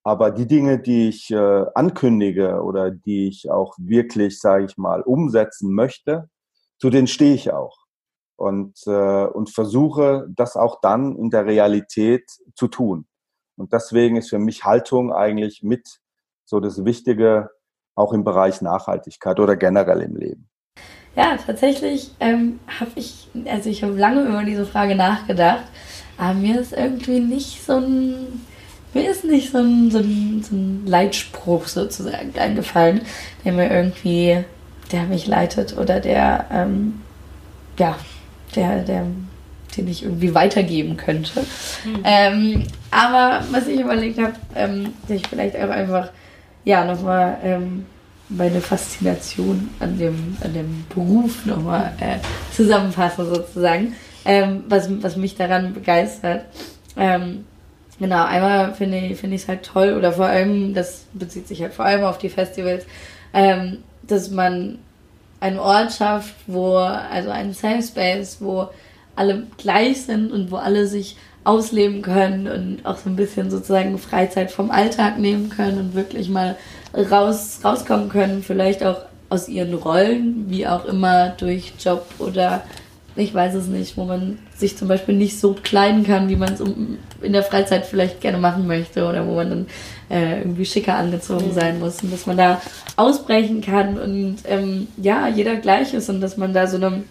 [0.03, 5.01] Aber die Dinge, die ich äh, ankündige oder die ich auch wirklich, sage ich mal,
[5.01, 6.29] umsetzen möchte,
[6.79, 7.77] zu denen stehe ich auch.
[8.37, 13.07] Und, äh, und versuche das auch dann in der Realität zu tun.
[13.57, 15.99] Und deswegen ist für mich Haltung eigentlich mit
[16.45, 17.51] so das Wichtige
[17.93, 20.50] auch im Bereich Nachhaltigkeit oder generell im Leben.
[21.15, 25.63] Ja, tatsächlich ähm, habe ich, also ich habe lange über diese Frage nachgedacht,
[26.17, 28.41] aber mir ist irgendwie nicht so ein,
[28.93, 33.01] mir ist nicht so ein, so ein, so ein Leitspruch sozusagen eingefallen,
[33.43, 34.43] der mir irgendwie,
[34.91, 37.01] der mich leitet oder der, ähm,
[37.77, 37.97] ja,
[38.55, 39.05] der, der,
[39.75, 41.41] den ich irgendwie weitergeben könnte.
[41.83, 42.01] Mhm.
[42.03, 46.09] Ähm, aber was ich überlegt habe, ähm, dass ich vielleicht auch einfach,
[46.63, 47.85] ja, nochmal ähm,
[48.35, 52.17] meine Faszination an dem, an dem Beruf nochmal äh,
[52.55, 56.45] zusammenfassen sozusagen, ähm, was, was mich daran begeistert.
[56.95, 57.45] Ähm,
[57.99, 61.73] genau, einmal finde ich es find halt toll oder vor allem, das bezieht sich halt
[61.73, 62.85] vor allem auf die Festivals,
[63.33, 64.79] ähm, dass man
[65.39, 68.69] einen Ort schafft, wo, also einen Safe Space, wo
[69.15, 73.97] alle gleich sind und wo alle sich ausleben können und auch so ein bisschen sozusagen
[73.97, 76.55] Freizeit vom Alltag nehmen können und wirklich mal
[76.93, 78.97] raus, rauskommen können, vielleicht auch
[79.29, 82.63] aus ihren Rollen, wie auch immer, durch Job oder
[83.15, 86.53] ich weiß es nicht, wo man sich zum Beispiel nicht so kleiden kann, wie man
[86.53, 86.61] es
[87.21, 89.65] in der Freizeit vielleicht gerne machen möchte oder wo man dann
[90.09, 91.53] äh, irgendwie schicker angezogen mhm.
[91.53, 92.61] sein muss und dass man da
[92.95, 97.03] ausbrechen kann und ähm, ja, jeder gleich ist und dass man da so eine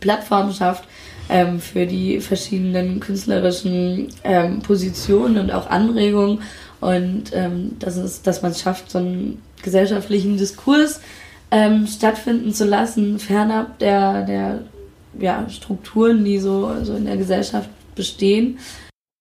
[0.00, 0.84] Plattform schafft
[1.28, 6.40] ähm, für die verschiedenen künstlerischen ähm, Positionen und auch Anregungen
[6.82, 11.00] und ähm, das ist, dass man es schafft, so einen gesellschaftlichen Diskurs
[11.52, 14.64] ähm, stattfinden zu lassen, fernab der, der
[15.20, 18.58] ja, Strukturen, die so, so in der Gesellschaft bestehen.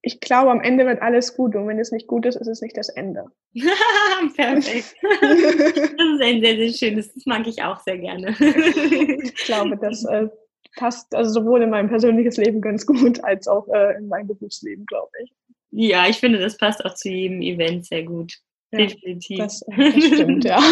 [0.01, 2.62] Ich glaube, am Ende wird alles gut und wenn es nicht gut ist, ist es
[2.62, 3.26] nicht das Ende.
[4.36, 4.95] Perfekt.
[5.22, 8.36] das ist ein sehr, sehr schönes, das mag ich auch sehr gerne.
[8.39, 10.30] ich glaube, das äh,
[10.78, 14.88] passt also sowohl in mein persönliches Leben ganz gut als auch äh, in mein Berufsleben,
[14.88, 15.32] glaube ich.
[15.72, 18.34] Ja, ich finde, das passt auch zu jedem Event sehr gut.
[18.72, 19.39] Ja, Definitiv.
[19.39, 20.59] Das, das stimmt, ja.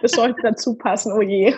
[0.00, 1.54] Das sollte dazu passen, oh je.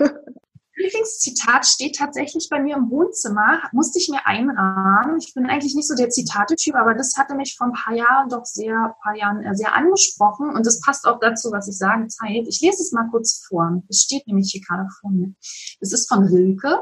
[0.76, 5.18] Lieblingszitat steht tatsächlich bei mir im Wohnzimmer, musste ich mir einrahmen.
[5.18, 8.28] Ich bin eigentlich nicht so der Zitatetyp, aber das hatte mich vor ein paar Jahren
[8.28, 12.08] doch sehr, paar Jahren äh, sehr angesprochen und das passt auch dazu, was ich sage,
[12.08, 12.46] Zeit.
[12.48, 13.80] Ich lese es mal kurz vor.
[13.88, 15.32] Es steht nämlich hier gerade vor mir.
[15.80, 16.80] Es ist von Rilke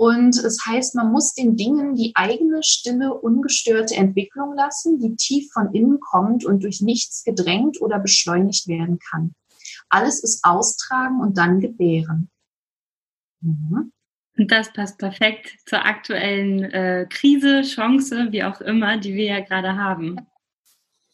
[0.00, 5.52] und es heißt, man muss den Dingen die eigene stille, ungestörte Entwicklung lassen, die tief
[5.52, 9.34] von innen kommt und durch nichts gedrängt oder beschleunigt werden kann.
[9.90, 12.30] Alles ist austragen und dann gebären.
[13.42, 13.92] Mhm.
[14.38, 19.40] Und das passt perfekt zur aktuellen äh, Krise, Chance, wie auch immer, die wir ja
[19.40, 20.16] gerade haben.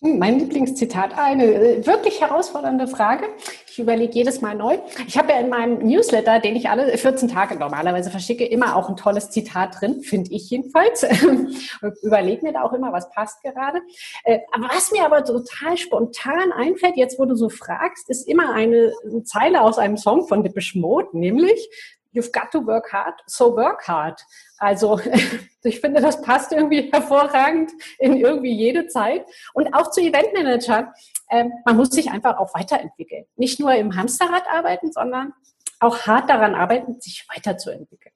[0.03, 3.25] Hm, mein Lieblingszitat, eine äh, wirklich herausfordernde Frage.
[3.67, 4.77] Ich überlege jedes Mal neu.
[5.07, 8.91] Ich habe ja in meinem Newsletter, den ich alle 14 Tage normalerweise verschicke, immer auch
[8.91, 11.03] ein tolles Zitat drin, finde ich jedenfalls.
[12.03, 13.81] überlege mir da auch immer, was passt gerade.
[14.25, 18.53] Äh, aber was mir aber total spontan einfällt, jetzt wo du so fragst, ist immer
[18.53, 18.93] eine
[19.25, 21.71] Zeile aus einem Song von Depeche Mode, nämlich
[22.17, 24.21] You've got to work hard, so work hard.
[24.59, 24.99] Also
[25.63, 29.27] ich finde, das passt irgendwie hervorragend in irgendwie jede Zeit.
[29.53, 30.93] Und auch zu Eventmanagern.
[31.31, 33.25] Ähm, man muss sich einfach auch weiterentwickeln.
[33.37, 35.35] Nicht nur im Hamsterrad arbeiten, sondern
[35.81, 38.15] auch hart daran arbeiten, sich weiterzuentwickeln.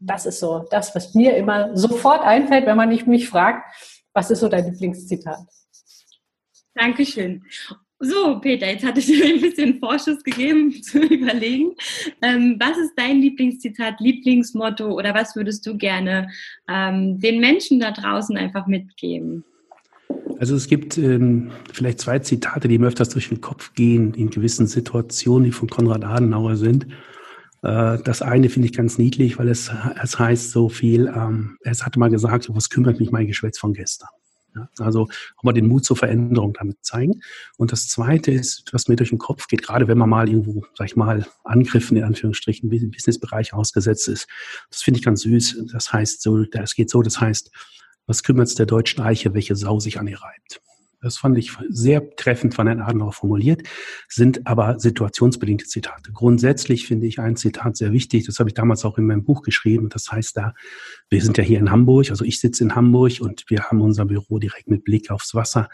[0.00, 3.64] Das ist so das, was mir immer sofort einfällt, wenn man mich fragt,
[4.12, 5.46] was ist so dein Lieblingszitat?
[6.74, 7.44] Dankeschön.
[8.00, 11.72] So, Peter, jetzt hatte ich dir ein bisschen Vorschuss gegeben zu überlegen.
[12.22, 16.28] Ähm, was ist dein Lieblingszitat, Lieblingsmotto oder was würdest du gerne
[16.68, 19.44] ähm, den Menschen da draußen einfach mitgeben?
[20.38, 24.30] Also es gibt ähm, vielleicht zwei Zitate, die mir öfters durch den Kopf gehen in
[24.30, 26.86] gewissen Situationen, die von Konrad Adenauer sind.
[27.62, 31.84] Äh, das eine finde ich ganz niedlich, weil es, es heißt so viel, ähm, es
[31.84, 34.08] hatte mal gesagt, was kümmert mich mein Geschwätz von gestern.
[34.78, 37.20] Also auch mal den Mut zur Veränderung damit zeigen.
[37.56, 40.64] Und das Zweite ist, was mir durch den Kopf geht, gerade wenn man mal irgendwo,
[40.74, 44.28] sag ich mal, Angriffen in Anführungsstrichen im Businessbereich ausgesetzt ist.
[44.70, 45.66] Das finde ich ganz süß.
[45.72, 47.50] Das heißt so, das geht so, das heißt,
[48.06, 50.60] was kümmert es der deutschen Eiche, welche Sau sich an ihr reibt?
[51.00, 53.62] Das fand ich sehr treffend von Herrn Adenauer formuliert,
[54.08, 56.12] sind aber situationsbedingte Zitate.
[56.12, 59.42] Grundsätzlich finde ich ein Zitat sehr wichtig, das habe ich damals auch in meinem Buch
[59.42, 60.54] geschrieben, das heißt da,
[61.10, 64.04] wir sind ja hier in Hamburg, also ich sitze in Hamburg und wir haben unser
[64.04, 65.68] Büro direkt mit Blick aufs Wasser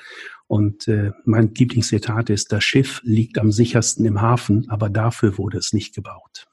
[0.47, 5.59] und äh, mein Lieblingszitat ist, das Schiff liegt am sichersten im Hafen, aber dafür wurde
[5.59, 6.47] es nicht gebaut.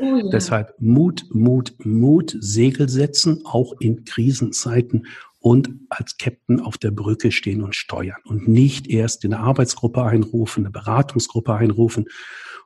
[0.00, 0.28] Oh ja.
[0.30, 5.06] Deshalb Mut, Mut, Mut, Segel setzen, auch in Krisenzeiten
[5.40, 10.02] und als Captain auf der Brücke stehen und steuern und nicht erst in eine Arbeitsgruppe
[10.02, 12.06] einrufen, eine Beratungsgruppe einrufen,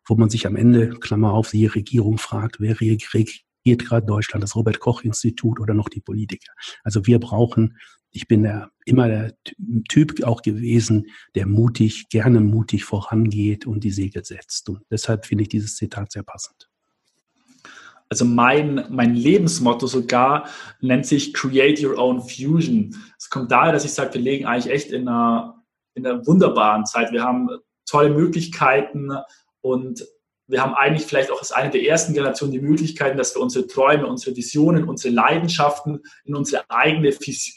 [0.07, 4.57] wo man sich am Ende, Klammer auf, die Regierung fragt, wer regiert gerade Deutschland, das
[4.57, 6.53] Robert Koch Institut oder noch die Politiker.
[6.83, 7.79] Also wir brauchen,
[8.11, 9.35] ich bin der, immer der
[9.89, 14.69] Typ auch gewesen, der mutig, gerne mutig vorangeht und die Segel setzt.
[14.69, 16.72] Und deshalb finde ich dieses Zitat sehr passend.
[18.13, 20.47] Also mein, mein Lebensmotto sogar
[20.83, 22.95] nennt sich Create Your Own Fusion.
[23.17, 26.85] Es kommt daher, dass ich sage, wir legen eigentlich echt in einer, in einer wunderbaren
[26.85, 27.11] Zeit.
[27.11, 27.49] Wir haben
[27.87, 29.13] tolle Möglichkeiten
[29.63, 30.07] und
[30.47, 33.67] wir haben eigentlich vielleicht auch als eine der ersten Generationen die Möglichkeiten, dass wir unsere
[33.67, 37.13] Träume, unsere Visionen, unsere Leidenschaften in unsere eigene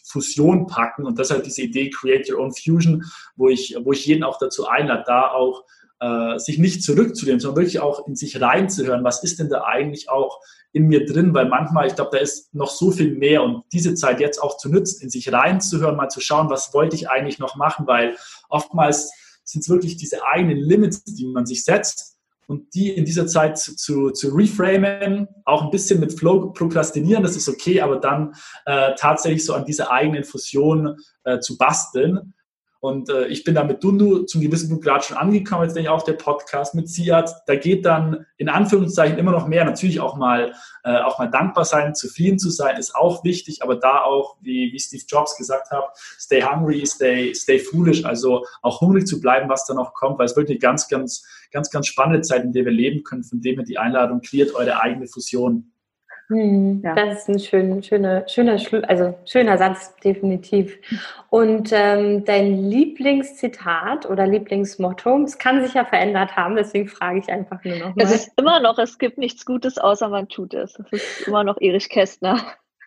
[0.06, 1.04] Fusion packen.
[1.04, 3.04] Und deshalb diese Idee Create Your Own Fusion,
[3.36, 5.66] wo ich, wo ich jeden auch dazu einlade, da auch
[6.06, 10.10] äh, sich nicht zurückzulehnen, sondern wirklich auch in sich reinzuhören, was ist denn da eigentlich
[10.10, 10.40] auch
[10.72, 13.96] in mir drin, weil manchmal, ich glaube, da ist noch so viel mehr und diese
[13.96, 17.40] Zeit jetzt auch zu nutzen, in sich reinzuhören, mal zu schauen, was wollte ich eigentlich
[17.40, 18.16] noch machen, weil
[18.50, 19.12] oftmals
[19.44, 23.58] sind es wirklich diese eigenen Limits, die man sich setzt und die in dieser Zeit
[23.58, 28.36] zu, zu, reframen, auch ein bisschen mit Flow prokrastinieren, das ist okay, aber dann
[28.66, 32.34] äh, tatsächlich so an dieser eigenen Fusion äh, zu basteln
[32.86, 35.88] und äh, ich bin da mit Dundu zum gewissen Punkt gerade schon angekommen, jetzt denke
[35.88, 37.32] ich auch der Podcast mit Siad.
[37.48, 39.66] Da geht dann in Anführungszeichen immer noch mehr.
[39.66, 43.76] Natürlich auch mal, äh, auch mal dankbar sein, zufrieden zu sein, ist auch wichtig, aber
[43.76, 45.84] da auch, wie, wie Steve Jobs gesagt hat,
[46.20, 50.28] stay hungry, stay, stay foolish, also auch hungrig zu bleiben, was da noch kommt, weil
[50.28, 53.42] es wirklich eine ganz, ganz, ganz, ganz spannende Zeit, in der wir leben können, von
[53.42, 55.72] dem ihr die Einladung kreiert eure eigene Fusion.
[56.30, 56.96] Hm, ja.
[56.96, 58.58] Das ist ein schön, schöner, schöner,
[58.88, 60.78] also schöner Satz, definitiv.
[61.30, 67.30] Und ähm, dein Lieblingszitat oder Lieblingsmotto, es kann sich ja verändert haben, deswegen frage ich
[67.30, 68.04] einfach nur noch mal.
[68.04, 70.80] Es ist immer noch, es gibt nichts Gutes, außer man tut es.
[70.80, 72.40] Es ist immer noch Erich Kästner.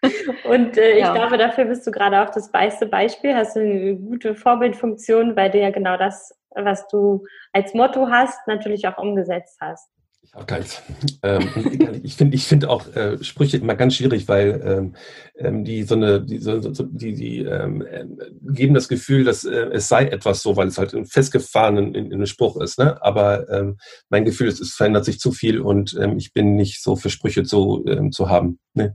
[0.45, 1.14] Und äh, ich ja.
[1.14, 3.34] glaube, dafür bist du gerade auch das beste Beispiel.
[3.34, 8.47] Hast du eine gute Vorbildfunktion, weil du ja genau das, was du als Motto hast,
[8.47, 9.89] natürlich auch umgesetzt hast.
[10.29, 10.83] Ich habe keins.
[11.22, 14.95] Ähm, ich finde ich finde auch äh, Sprüche immer ganz schwierig, weil ähm,
[15.37, 18.05] ähm, die so eine, die, so, die, die ähm, äh,
[18.43, 22.07] geben das Gefühl, dass äh, es sei etwas so, weil es halt festgefahren in, in,
[22.07, 22.79] in einem Spruch ist.
[22.79, 23.03] Ne?
[23.03, 23.79] Aber ähm,
[24.11, 27.11] mein Gefühl ist, es verändert sich zu viel und ähm, ich bin nicht so für
[27.11, 28.59] Sprüche zu, zu haben.
[28.74, 28.91] Nee.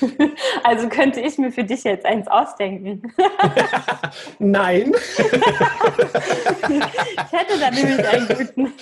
[0.62, 3.12] Also könnte ich mir für dich jetzt eins ausdenken.
[4.38, 4.92] Nein.
[4.92, 5.32] ich
[7.32, 8.72] hätte da nämlich einen guten.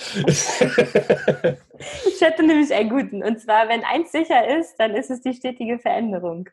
[2.05, 3.23] Ich hätte nämlich einen guten.
[3.23, 6.49] Und zwar, wenn eins sicher ist, dann ist es die stetige Veränderung.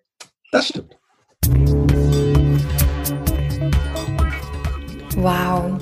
[0.50, 0.98] Das stimmt.
[5.16, 5.80] Wow.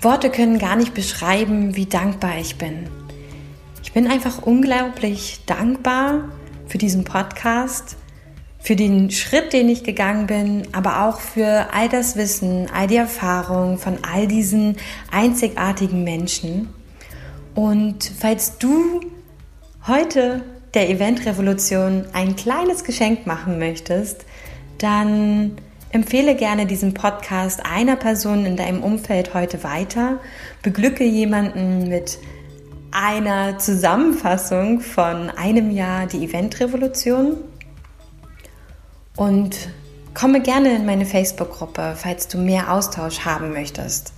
[0.00, 2.88] Worte können gar nicht beschreiben, wie dankbar ich bin.
[3.82, 6.28] Ich bin einfach unglaublich dankbar
[6.66, 7.96] für diesen Podcast
[8.64, 12.96] für den Schritt, den ich gegangen bin, aber auch für all das Wissen, all die
[12.96, 14.78] Erfahrung von all diesen
[15.12, 16.70] einzigartigen Menschen.
[17.54, 19.02] Und falls du
[19.86, 20.42] heute
[20.72, 24.24] der Eventrevolution ein kleines Geschenk machen möchtest,
[24.78, 25.58] dann
[25.90, 30.20] empfehle gerne diesen Podcast einer Person in deinem Umfeld heute weiter.
[30.62, 32.18] Beglücke jemanden mit
[32.92, 37.36] einer Zusammenfassung von einem Jahr die Eventrevolution
[39.16, 39.68] und
[40.14, 44.12] komme gerne in meine Facebook-Gruppe, falls du mehr Austausch haben möchtest.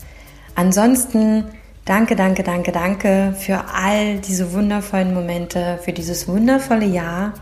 [0.55, 1.44] Ansonsten
[1.84, 7.34] danke, danke, danke, danke für all diese wundervollen Momente, für dieses wundervolle Jahr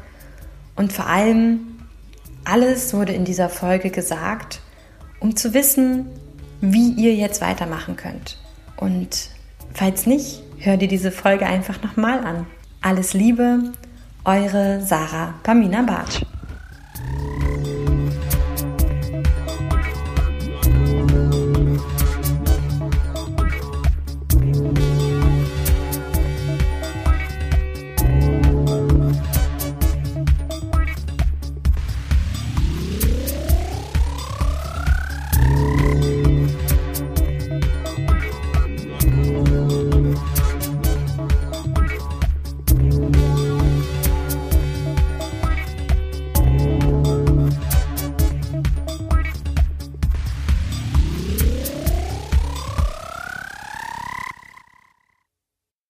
[0.76, 1.60] und vor allem
[2.44, 4.60] alles wurde in dieser Folge gesagt,
[5.20, 6.06] um zu wissen,
[6.60, 8.38] wie ihr jetzt weitermachen könnt.
[8.76, 9.30] Und
[9.72, 12.46] falls nicht, hör dir diese Folge einfach nochmal an.
[12.82, 13.72] Alles Liebe,
[14.24, 16.20] eure Sarah Pamina Bartsch.
[17.16, 17.73] Thank you.